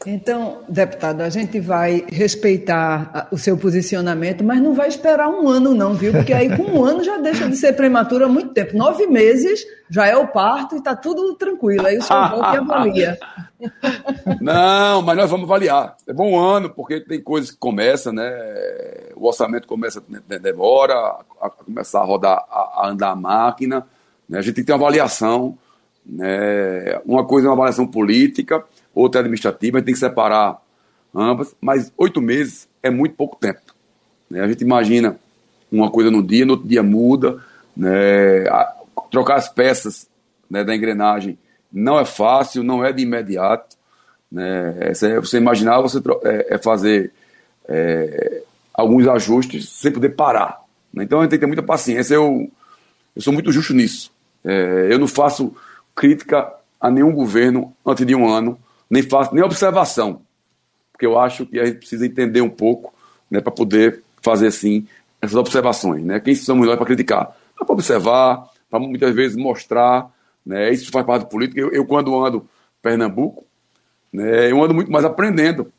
Então, 0.06 0.62
deputado, 0.68 1.20
a 1.22 1.28
gente 1.28 1.58
vai 1.58 2.04
respeitar 2.08 3.26
o 3.32 3.36
seu 3.36 3.58
posicionamento, 3.58 4.44
mas 4.44 4.62
não 4.62 4.72
vai 4.72 4.86
esperar 4.86 5.28
um 5.28 5.48
ano, 5.48 5.74
não, 5.74 5.94
viu? 5.94 6.12
Porque 6.12 6.32
aí 6.32 6.56
com 6.56 6.62
um 6.62 6.84
ano 6.84 7.02
já 7.02 7.18
deixa 7.18 7.48
de 7.48 7.56
ser 7.56 7.72
prematuro 7.72 8.24
há 8.24 8.28
muito 8.28 8.50
tempo. 8.50 8.76
Nove 8.76 9.08
meses 9.08 9.66
já 9.90 10.06
é 10.06 10.16
o 10.16 10.28
parto 10.28 10.76
e 10.76 10.78
está 10.78 10.94
tudo 10.94 11.34
tranquilo. 11.34 11.84
Aí 11.84 11.98
o 11.98 12.02
senhor 12.02 12.30
volta 12.30 12.54
e 12.54 12.56
avalia. 12.56 13.18
Não, 14.40 15.02
mas 15.02 15.16
nós 15.16 15.28
vamos 15.28 15.44
avaliar. 15.44 15.96
É 16.06 16.12
bom 16.12 16.32
um 16.32 16.38
ano, 16.38 16.70
porque 16.70 17.00
tem 17.00 17.20
coisas 17.20 17.50
que 17.50 17.56
começam, 17.56 18.12
né? 18.12 18.30
O 19.16 19.26
orçamento 19.26 19.66
começa, 19.66 20.00
demora 20.40 20.94
a 21.40 21.50
começar 21.50 22.00
a 22.00 22.04
rodar, 22.04 22.44
a 22.48 22.88
andar 22.88 23.10
a 23.10 23.16
máquina. 23.16 23.84
Né? 24.28 24.38
A 24.38 24.42
gente 24.42 24.54
tem 24.54 24.62
que 24.62 24.68
ter 24.68 24.72
uma 24.72 24.86
avaliação. 24.86 25.58
Né? 26.04 27.00
Uma 27.04 27.24
coisa 27.24 27.48
é 27.48 27.50
uma 27.50 27.56
avaliação 27.56 27.88
política 27.88 28.62
outra 28.96 29.20
administrativa, 29.20 29.76
a 29.76 29.78
gente 29.78 29.86
tem 29.86 29.94
que 29.94 30.00
separar 30.00 30.60
ambas, 31.14 31.54
mas 31.60 31.92
oito 31.98 32.20
meses 32.20 32.66
é 32.82 32.88
muito 32.88 33.14
pouco 33.14 33.36
tempo. 33.36 33.60
Né? 34.28 34.40
A 34.40 34.48
gente 34.48 34.62
imagina 34.62 35.18
uma 35.70 35.90
coisa 35.90 36.10
no 36.10 36.22
dia, 36.22 36.46
no 36.46 36.54
outro 36.54 36.66
dia 36.66 36.82
muda, 36.82 37.38
né? 37.76 38.48
a, 38.48 38.74
trocar 39.10 39.36
as 39.36 39.48
peças 39.48 40.08
né, 40.48 40.64
da 40.64 40.74
engrenagem 40.74 41.38
não 41.70 41.98
é 41.98 42.04
fácil, 42.04 42.62
não 42.62 42.82
é 42.82 42.90
de 42.92 43.02
imediato. 43.02 43.76
Né? 44.32 44.76
É, 44.80 44.94
você 45.20 45.36
imaginar 45.36 45.80
você 45.80 45.98
é, 46.24 46.54
é 46.54 46.58
fazer 46.58 47.12
é, 47.68 48.42
alguns 48.72 49.06
ajustes 49.06 49.68
sem 49.68 49.92
poder 49.92 50.10
parar. 50.10 50.62
Né? 50.92 51.04
Então 51.04 51.18
a 51.18 51.22
gente 51.22 51.30
tem 51.30 51.38
que 51.38 51.44
ter 51.44 51.46
muita 51.46 51.62
paciência. 51.62 52.14
Eu, 52.14 52.50
eu 53.14 53.20
sou 53.20 53.32
muito 53.32 53.52
justo 53.52 53.74
nisso. 53.74 54.10
É, 54.42 54.88
eu 54.90 54.98
não 54.98 55.06
faço 55.06 55.54
crítica 55.94 56.50
a 56.80 56.90
nenhum 56.90 57.12
governo 57.12 57.74
antes 57.84 58.06
de 58.06 58.14
um 58.14 58.28
ano 58.28 58.58
nem 58.88 59.02
faço 59.02 59.34
nem 59.34 59.42
observação, 59.42 60.22
porque 60.92 61.06
eu 61.06 61.18
acho 61.18 61.44
que 61.46 61.58
a 61.58 61.66
gente 61.66 61.78
precisa 61.78 62.06
entender 62.06 62.40
um 62.40 62.48
pouco 62.48 62.94
né, 63.30 63.40
para 63.40 63.52
poder 63.52 64.02
fazer 64.22 64.46
assim 64.46 64.86
essas 65.20 65.36
observações. 65.36 66.04
Né? 66.04 66.20
Quem 66.20 66.34
somos 66.34 66.66
nós 66.66 66.76
para 66.76 66.86
criticar? 66.86 67.36
Para 67.56 67.72
observar, 67.72 68.48
para 68.70 68.78
muitas 68.78 69.14
vezes 69.14 69.36
mostrar. 69.36 70.10
Né? 70.44 70.72
Isso 70.72 70.90
faz 70.90 71.04
parte 71.04 71.22
da 71.22 71.28
política. 71.28 71.60
Eu, 71.60 71.70
eu, 71.72 71.84
quando 71.84 72.16
ando 72.24 72.48
Pernambuco, 72.80 73.44
né, 74.12 74.50
eu 74.50 74.62
ando 74.62 74.74
muito 74.74 74.90
mais 74.90 75.04
aprendendo. 75.04 75.72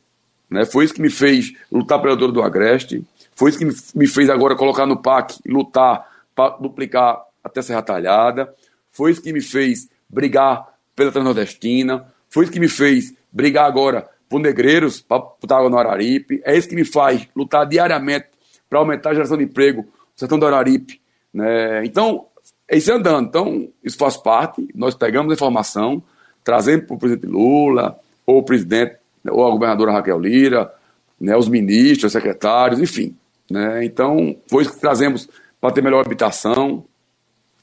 Né? 0.50 0.64
Foi 0.64 0.84
isso 0.84 0.94
que 0.94 1.02
me 1.02 1.10
fez 1.10 1.52
lutar 1.70 2.00
pela 2.00 2.16
dor 2.16 2.32
do 2.32 2.42
Agreste, 2.42 3.04
foi 3.34 3.50
isso 3.50 3.58
que 3.58 3.96
me 3.96 4.06
fez 4.06 4.28
agora 4.30 4.56
colocar 4.56 4.86
no 4.86 4.96
PAC 4.96 5.38
e 5.44 5.50
lutar 5.50 6.06
para 6.34 6.56
duplicar 6.56 7.22
até 7.42 7.62
Serra 7.62 7.82
Talhada, 7.82 8.52
foi 8.90 9.12
isso 9.12 9.22
que 9.22 9.32
me 9.32 9.40
fez 9.40 9.88
brigar 10.08 10.66
pela 10.96 11.12
Transnordestina, 11.12 12.06
foi 12.30 12.44
isso 12.44 12.52
que 12.52 12.60
me 12.60 12.68
fez 12.68 13.14
brigar 13.32 13.66
agora 13.66 14.08
por 14.28 14.40
negreiros, 14.40 15.00
para 15.00 15.18
botar 15.18 15.58
água 15.58 15.70
no 15.70 15.78
Araripe. 15.78 16.40
É 16.44 16.56
isso 16.56 16.68
que 16.68 16.74
me 16.74 16.84
faz 16.84 17.26
lutar 17.34 17.66
diariamente 17.66 18.26
para 18.68 18.78
aumentar 18.78 19.10
a 19.10 19.14
geração 19.14 19.38
de 19.38 19.44
emprego 19.44 19.82
no 19.82 19.88
sertão 20.14 20.38
do 20.38 20.46
Araripe. 20.46 21.00
Né? 21.32 21.84
Então, 21.84 22.26
é 22.68 22.76
isso 22.76 22.92
andando. 22.92 23.26
Então, 23.26 23.68
isso 23.82 23.96
faz 23.96 24.16
parte. 24.16 24.68
Nós 24.74 24.94
pegamos 24.94 25.30
a 25.30 25.34
informação, 25.34 26.02
trazemos 26.44 26.86
para 26.86 26.96
o 26.96 26.98
presidente 26.98 27.26
Lula, 27.26 27.98
ou 28.26 28.38
o 28.38 28.42
presidente, 28.42 28.96
ou 29.26 29.46
a 29.46 29.50
governadora 29.50 29.92
Raquel 29.92 30.18
Lira, 30.18 30.72
né, 31.18 31.36
os 31.36 31.48
ministros, 31.48 32.04
os 32.04 32.12
secretários, 32.12 32.80
enfim. 32.80 33.16
Né? 33.50 33.84
Então, 33.84 34.36
foi 34.46 34.62
isso 34.62 34.74
que 34.74 34.80
trazemos 34.80 35.28
para 35.60 35.72
ter 35.72 35.82
melhor 35.82 36.04
habitação. 36.04 36.84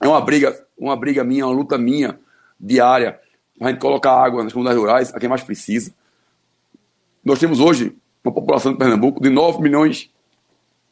É 0.02 0.08
uma 0.08 0.20
briga, 0.22 0.60
uma 0.78 0.96
briga 0.96 1.24
minha, 1.24 1.46
uma 1.46 1.56
luta 1.56 1.78
minha 1.78 2.20
diária 2.60 3.20
a 3.60 3.70
gente 3.70 3.80
colocar 3.80 4.12
água 4.12 4.44
nas 4.44 4.54
comunidades 4.54 4.82
rurais, 4.82 5.14
a 5.14 5.20
quem 5.20 5.30
mais 5.30 5.44
precisa. 5.44 5.94
Nós 7.24 7.40
temos 7.40 7.60
hoje 7.60 7.96
uma 8.24 8.34
população 8.34 8.72
de 8.72 8.78
Pernambuco 8.78 9.22
de 9.22 9.30
9 9.30 9.62
milhões 9.62 10.10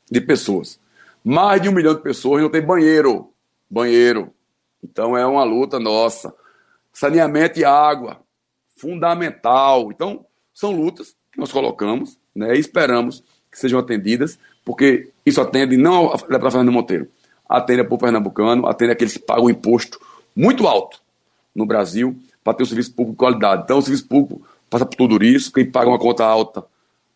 de 0.10 0.21
pessoas. 0.21 0.80
Mais 1.23 1.62
de 1.62 1.69
um 1.69 1.71
milhão 1.71 1.93
de 1.93 2.02
pessoas 2.02 2.41
não 2.41 2.49
tem 2.49 2.62
banheiro. 2.62 3.30
Banheiro. 3.69 4.34
Então 4.84 5.17
é 5.17 5.26
uma 5.26 5.43
luta 5.43 5.80
nossa. 5.80 6.34
Saneamento 6.91 7.60
e 7.60 7.65
água. 7.65 8.21
Fundamental. 8.76 9.91
Então, 9.91 10.26
são 10.54 10.71
lutas 10.71 11.15
que 11.32 11.39
nós 11.39 11.52
colocamos 11.52 12.17
né, 12.36 12.56
e 12.56 12.60
esperamos 12.60 13.23
que 13.52 13.60
sejam 13.60 13.80
atendidas, 13.80 14.38
porque 14.63 15.12
isso 15.26 15.41
atende 15.41 15.78
não 15.78 16.12
a 16.12 16.17
para 16.17 16.52
Fernando 16.52 16.71
Monteiro, 16.71 17.08
atende 17.47 17.82
a 17.82 17.86
povo 17.86 18.02
pernambucano, 18.02 18.67
atende 18.67 18.91
aqueles 18.91 19.13
que 19.13 19.19
pagam 19.19 19.49
imposto 19.49 19.99
muito 20.36 20.67
alto 20.67 20.99
no 21.56 21.65
Brasil 21.65 22.19
para 22.43 22.53
ter 22.53 22.63
um 22.63 22.65
serviço 22.65 22.93
público 22.93 23.13
de 23.13 23.17
qualidade. 23.17 23.63
Então, 23.63 23.77
o 23.77 23.82
serviço 23.82 24.08
público 24.08 24.41
passa 24.69 24.86
por 24.86 24.95
tudo 24.95 25.23
isso, 25.23 25.51
quem 25.51 25.69
paga 25.69 25.89
uma 25.89 25.99
conta 25.99 26.25
alta 26.25 26.65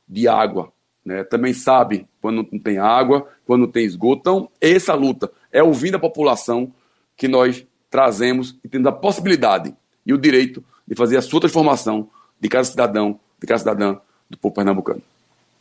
de 0.08 0.28
água 0.28 0.72
né, 1.08 1.24
também 1.24 1.54
sabe 1.54 2.06
quando 2.22 2.46
não 2.52 2.60
tem 2.60 2.78
água, 2.78 3.26
quando 3.46 3.62
não 3.62 3.72
tem 3.72 3.86
esgoto. 3.86 4.20
Então, 4.20 4.50
essa 4.60 4.94
luta 4.94 5.32
é 5.52 5.63
ouvindo 5.63 5.96
a 5.96 6.00
população 6.00 6.72
que 7.16 7.30
nós 7.30 7.66
trazemos 7.90 8.58
e 8.62 8.68
temos 8.68 8.88
a 8.88 8.92
possibilidade 8.92 9.74
e 10.06 10.13
o 10.13 10.18
direito 10.18 10.62
de 10.86 10.96
fazer 10.96 11.16
a 11.16 11.22
sua 11.22 11.40
transformação 11.40 12.10
de 12.40 12.50
cada 12.50 12.66
cidadão, 12.66 13.20
de 13.40 13.48
cada 13.48 13.58
cidadã 13.58 13.98
do 14.30 14.38
povo 14.38 14.54
pernambucano. 14.54 15.02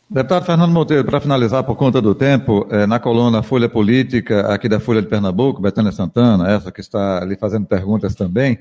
Deputado 0.09 0.45
Fernando 0.45 0.71
Monteiro, 0.71 1.03
para 1.03 1.19
finalizar 1.19 1.63
por 1.63 1.75
conta 1.75 2.01
do 2.01 2.15
tempo, 2.15 2.65
é, 2.69 2.85
na 2.85 2.97
coluna 2.99 3.43
Folha 3.43 3.67
Política, 3.67 4.53
aqui 4.53 4.69
da 4.69 4.79
Folha 4.79 5.01
de 5.01 5.07
Pernambuco, 5.07 5.61
Betânia 5.61 5.91
Santana, 5.91 6.49
essa 6.49 6.71
que 6.71 6.79
está 6.79 7.21
ali 7.21 7.35
fazendo 7.35 7.65
perguntas 7.65 8.15
também, 8.15 8.57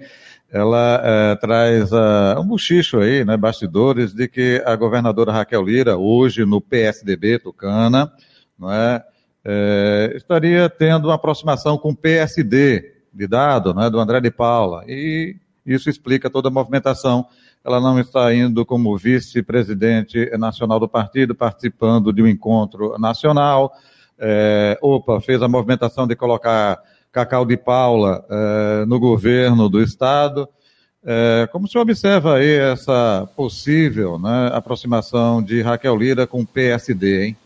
ela 0.51 1.01
é, 1.03 1.37
traz 1.37 1.91
uh, 1.93 2.41
um 2.41 2.47
buchicho 2.47 2.99
aí, 2.99 3.25
né, 3.25 3.37
bastidores, 3.37 4.15
de 4.15 4.29
que 4.29 4.63
a 4.65 4.75
governadora 4.77 5.33
Raquel 5.33 5.63
Lira, 5.63 5.97
hoje 5.97 6.45
no 6.45 6.61
PSDB 6.61 7.39
Tucana, 7.39 8.13
não 8.59 8.73
é, 8.73 9.05
é, 9.45 10.13
estaria 10.15 10.69
tendo 10.69 11.09
uma 11.09 11.15
aproximação 11.15 11.77
com 11.77 11.91
o 11.91 11.97
PSD 11.97 12.93
de 13.13 13.27
dado, 13.27 13.75
né, 13.75 13.91
do 13.91 13.99
André 13.99 14.21
de 14.21 14.31
Paula, 14.31 14.85
e 14.87 15.37
isso 15.65 15.91
explica 15.91 16.31
toda 16.31 16.49
a 16.49 16.53
movimentação 16.53 17.27
ela 17.67 17.81
não 17.81 17.99
está 17.99 18.33
indo 18.33 18.65
como 18.65 18.97
vice-presidente 18.97 20.31
nacional 20.39 20.79
do 20.79 20.89
partido, 20.89 21.35
participando 21.35 22.13
de 22.13 22.23
um 22.23 22.29
encontro 22.29 22.97
nacional. 22.97 23.73
É, 24.17 24.79
opa, 24.81 25.21
fez 25.21 25.43
a 25.43 25.49
movimentação 25.49 26.07
de 26.07 26.15
colocar 26.15 26.81
Cacau 27.17 27.47
de 27.47 27.57
Paula 27.57 28.23
é, 28.29 28.85
no 28.85 29.01
governo 29.01 29.71
do 29.71 29.81
Estado. 29.81 30.47
É, 31.03 31.49
como 31.51 31.67
senhor 31.67 31.81
observa 31.83 32.35
aí 32.35 32.59
essa 32.59 33.27
possível 33.35 34.19
né, 34.19 34.51
aproximação 34.53 35.43
de 35.43 35.63
Raquel 35.63 35.97
Lira 35.97 36.27
com 36.27 36.43
o 36.43 36.47
PSD, 36.47 37.25
hein? 37.25 37.37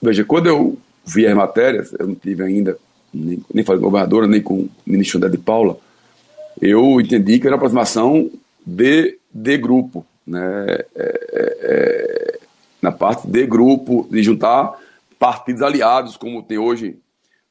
Veja, 0.00 0.24
quando 0.24 0.46
eu 0.46 0.78
vi 1.04 1.26
as 1.26 1.34
matérias, 1.34 1.92
eu 1.98 2.06
não 2.06 2.14
tive 2.14 2.44
ainda, 2.44 2.78
nem, 3.12 3.42
nem 3.52 3.64
com 3.64 3.72
a 3.72 3.76
governadora, 3.76 4.28
nem 4.28 4.40
com 4.40 4.60
o 4.60 4.70
ministro 4.86 5.18
André 5.18 5.30
de 5.30 5.38
Paula, 5.38 5.76
eu 6.62 7.00
entendi 7.00 7.40
que 7.40 7.48
era 7.48 7.56
uma 7.56 7.58
aproximação 7.58 8.30
de, 8.64 9.18
de 9.34 9.58
grupo, 9.58 10.06
né? 10.24 10.66
É, 10.68 10.84
é, 10.94 11.58
é, 11.62 12.38
na 12.80 12.92
parte 12.92 13.26
de 13.26 13.44
grupo, 13.44 14.06
de 14.08 14.22
juntar 14.22 14.78
partidos 15.18 15.62
aliados, 15.62 16.16
como 16.16 16.44
tem 16.44 16.58
hoje 16.58 16.96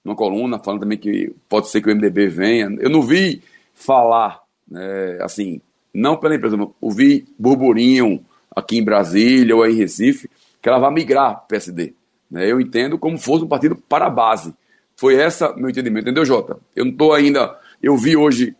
uma 0.08 0.16
coluna, 0.16 0.60
falando 0.60 0.82
também 0.82 0.98
que 0.98 1.34
pode 1.50 1.70
ser 1.70 1.82
que 1.82 1.90
o 1.90 1.96
MDB 1.96 2.28
venha. 2.28 2.70
Eu 2.80 2.90
não 2.90 3.02
vi 3.02 3.42
falar, 3.74 4.42
né, 4.70 5.18
assim, 5.22 5.62
não 5.94 6.18
pela 6.18 6.36
empresa, 6.36 6.56
eu 6.56 6.76
ouvi 6.82 7.26
burburinho 7.38 8.24
aqui 8.56 8.78
em 8.78 8.84
Brasília 8.84 9.56
ou 9.56 9.66
em 9.66 9.76
Recife, 9.76 10.30
que 10.62 10.70
ela 10.70 10.80
vai 10.80 10.92
migrar 10.92 11.36
para 11.36 11.48
PSD. 11.48 11.94
Né? 12.30 12.52
Eu 12.52 12.60
entendo 12.60 12.98
como 12.98 13.18
fosse 13.18 13.46
um 13.46 13.48
partido 13.48 13.76
para 13.76 14.08
a 14.08 14.10
base. 14.10 14.54
Foi 14.96 15.16
essa 15.16 15.56
meu 15.56 15.70
entendimento, 15.70 16.04
entendeu, 16.06 16.26
Jota? 16.26 16.58
Eu 16.76 16.86
não 16.86 16.92
estou 16.92 17.14
ainda. 17.14 17.58
Eu 17.82 17.96
vi 17.96 18.18
hoje 18.18 18.56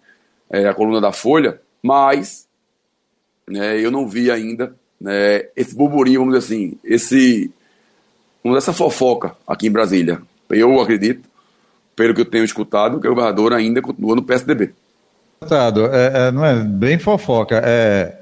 é, 0.50 0.68
a 0.68 0.74
coluna 0.74 1.02
da 1.02 1.12
Folha, 1.12 1.60
mas 1.82 2.48
né, 3.48 3.80
eu 3.80 3.90
não 3.90 4.08
vi 4.08 4.30
ainda 4.30 4.76
né, 5.00 5.48
esse 5.56 5.76
burburinho, 5.76 6.20
vamos 6.20 6.36
dizer 6.36 6.54
assim, 6.54 6.78
esse, 6.84 7.52
vamos 8.44 8.58
dizer, 8.58 8.70
essa 8.70 8.74
fofoca 8.74 9.36
aqui 9.48 9.68
em 9.68 9.72
Brasília. 9.72 10.22
Eu 10.50 10.80
acredito, 10.80 11.28
pelo 11.98 12.14
que 12.14 12.22
eu 12.22 12.26
tenho 12.26 12.46
escutado, 12.46 13.02
que 13.02 13.08
o 13.08 13.10
governador 13.10 13.52
ainda 13.54 13.82
continua 13.82 14.16
no 14.16 14.22
PSDB. 14.22 14.72
É, 15.92 16.28
é, 16.28 16.32
não 16.32 16.46
é 16.46 16.54
bem 16.64 17.00
fofoca, 17.00 17.60
é, 17.66 18.20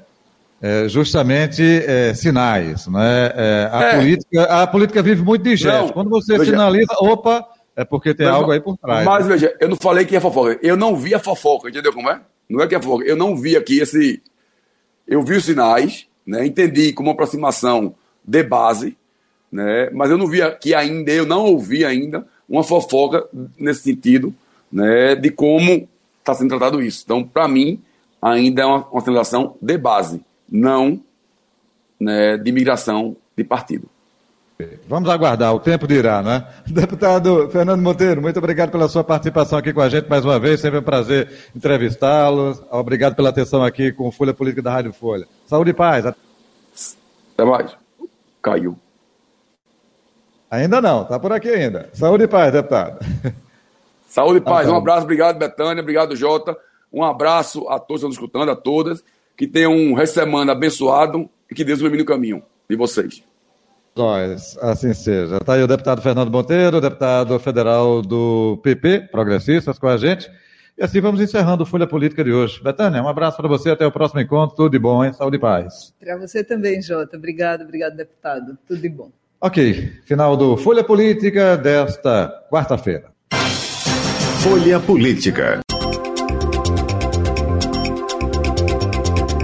é 0.62 0.88
justamente 0.88 1.62
é, 1.62 2.14
sinais. 2.14 2.86
Né? 2.86 3.32
A, 3.70 3.82
é. 3.82 3.96
Política, 3.98 4.42
a 4.44 4.66
política 4.66 5.02
vive 5.02 5.22
muito 5.22 5.42
de 5.42 5.56
gestos. 5.56 5.90
Quando 5.90 6.08
você 6.08 6.38
veja, 6.38 6.52
sinaliza, 6.52 6.94
opa, 7.00 7.46
é 7.76 7.84
porque 7.84 8.14
tem 8.14 8.26
algo 8.26 8.50
aí 8.50 8.60
por 8.60 8.78
trás. 8.78 9.04
Mas 9.04 9.26
né? 9.26 9.34
veja, 9.34 9.54
eu 9.60 9.68
não 9.68 9.76
falei 9.76 10.06
que 10.06 10.16
é 10.16 10.20
fofoca, 10.20 10.58
eu 10.62 10.76
não 10.76 10.96
vi 10.96 11.14
a 11.14 11.18
fofoca, 11.18 11.68
entendeu 11.68 11.92
como 11.92 12.08
é? 12.08 12.18
Não 12.48 12.62
é 12.62 12.66
que 12.66 12.74
é 12.74 12.80
fofoca, 12.80 13.04
eu 13.04 13.16
não 13.16 13.36
vi 13.36 13.58
aqui 13.58 13.78
esse, 13.78 14.22
eu 15.06 15.22
vi 15.22 15.36
os 15.36 15.44
sinais, 15.44 16.06
né, 16.26 16.46
entendi 16.46 16.94
como 16.94 17.10
aproximação 17.10 17.94
de 18.24 18.42
base, 18.42 18.96
né, 19.52 19.90
mas 19.92 20.10
eu 20.10 20.16
não 20.16 20.26
vi 20.26 20.40
aqui 20.40 20.74
ainda, 20.74 21.12
eu 21.12 21.26
não 21.26 21.44
ouvi 21.44 21.84
ainda 21.84 22.26
uma 22.48 22.62
fofoca 22.62 23.26
nesse 23.58 23.82
sentido 23.82 24.34
né, 24.70 25.14
de 25.14 25.30
como 25.30 25.88
está 26.18 26.34
sendo 26.34 26.50
tratado 26.50 26.82
isso. 26.82 27.02
Então, 27.04 27.22
para 27.22 27.48
mim, 27.48 27.80
ainda 28.20 28.62
é 28.62 28.66
uma, 28.66 28.86
uma 28.88 29.00
sinalização 29.00 29.56
de 29.60 29.78
base, 29.78 30.20
não 30.48 31.00
né, 31.98 32.36
de 32.36 32.52
migração 32.52 33.16
de 33.36 33.44
partido. 33.44 33.88
Vamos 34.88 35.10
aguardar, 35.10 35.54
o 35.54 35.60
tempo 35.60 35.86
dirá, 35.86 36.22
né? 36.22 36.46
Deputado 36.66 37.50
Fernando 37.50 37.82
Monteiro, 37.82 38.22
muito 38.22 38.38
obrigado 38.38 38.70
pela 38.70 38.88
sua 38.88 39.04
participação 39.04 39.58
aqui 39.58 39.70
com 39.70 39.82
a 39.82 39.88
gente 39.88 40.08
mais 40.08 40.24
uma 40.24 40.38
vez, 40.38 40.60
sempre 40.60 40.78
um 40.78 40.82
prazer 40.82 41.30
entrevistá-lo. 41.54 42.58
Obrigado 42.70 43.14
pela 43.14 43.28
atenção 43.28 43.62
aqui 43.62 43.92
com 43.92 44.10
Folha 44.10 44.32
Política 44.32 44.62
da 44.62 44.72
Rádio 44.72 44.94
Folha. 44.94 45.26
Saúde 45.46 45.70
e 45.70 45.74
paz. 45.74 46.06
Até 46.06 47.44
mais. 47.44 47.76
Caiu. 48.40 48.78
Ainda 50.50 50.80
não, 50.80 51.04
tá 51.04 51.18
por 51.18 51.32
aqui 51.32 51.48
ainda. 51.48 51.88
Saúde 51.92 52.24
e 52.24 52.28
paz, 52.28 52.52
deputado. 52.52 53.04
Saúde 54.08 54.38
e 54.38 54.40
paz, 54.40 54.68
um 54.68 54.76
abraço, 54.76 55.02
obrigado 55.02 55.38
Betânia, 55.38 55.82
obrigado 55.82 56.16
Jota, 56.16 56.56
um 56.92 57.04
abraço 57.04 57.68
a 57.68 57.78
todos 57.78 58.02
que 58.02 58.08
estão 58.08 58.10
escutando, 58.10 58.50
a 58.50 58.56
todas, 58.56 59.04
que 59.36 59.46
tenham 59.46 59.72
um 59.72 60.06
semana 60.06 60.52
abençoado 60.52 61.28
e 61.50 61.54
que 61.54 61.64
Deus 61.64 61.80
ilumine 61.80 62.02
o 62.02 62.06
caminho 62.06 62.42
de 62.70 62.76
vocês. 62.76 63.22
Nós, 63.94 64.58
assim 64.58 64.92
seja. 64.92 65.36
Está 65.36 65.54
aí 65.54 65.62
o 65.62 65.66
deputado 65.66 66.02
Fernando 66.02 66.30
Monteiro, 66.30 66.80
deputado 66.80 67.38
federal 67.38 68.02
do 68.02 68.58
PP, 68.62 69.08
Progressistas, 69.10 69.78
com 69.78 69.88
a 69.88 69.96
gente. 69.96 70.30
E 70.78 70.84
assim 70.84 71.00
vamos 71.00 71.20
encerrando 71.20 71.62
o 71.62 71.66
Folha 71.66 71.86
Política 71.86 72.22
de 72.22 72.30
hoje. 72.30 72.62
Betânia, 72.62 73.02
um 73.02 73.08
abraço 73.08 73.38
para 73.38 73.48
você, 73.48 73.70
até 73.70 73.86
o 73.86 73.92
próximo 73.92 74.20
encontro. 74.20 74.54
Tudo 74.54 74.72
de 74.72 74.78
bom, 74.78 75.02
hein? 75.02 75.14
Saúde 75.14 75.38
e 75.38 75.40
paz. 75.40 75.94
Para 75.98 76.18
você 76.18 76.44
também, 76.44 76.82
Jota. 76.82 77.16
Obrigado, 77.16 77.62
obrigado, 77.62 77.96
deputado. 77.96 78.58
Tudo 78.68 78.80
de 78.82 78.88
bom. 78.90 79.10
Ok, 79.40 79.92
final 80.04 80.36
do 80.36 80.56
Folha 80.56 80.82
Política 80.82 81.56
desta 81.56 82.32
quarta-feira. 82.50 83.12
Folha 84.42 84.80
Política. 84.80 85.60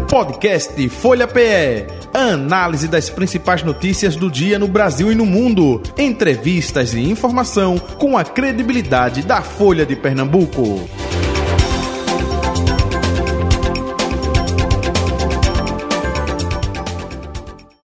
Podcast 0.09 0.89
Folha 0.89 1.27
PE 1.27 2.03
análise 2.15 2.87
das 2.89 3.09
principais 3.09 3.63
notícias 3.63 4.17
do 4.17 4.31
dia 4.31 4.59
no 4.59 4.69
Brasil 4.69 5.11
e 5.11 5.15
no 5.15 5.25
mundo, 5.25 5.83
entrevistas 5.97 6.95
e 6.95 7.01
informação 7.01 7.79
com 7.79 8.19
a 8.19 8.25
credibilidade 8.25 9.23
da 9.23 9.41
Folha 9.41 9.87
de 9.87 9.97
Pernambuco. 9.97 10.89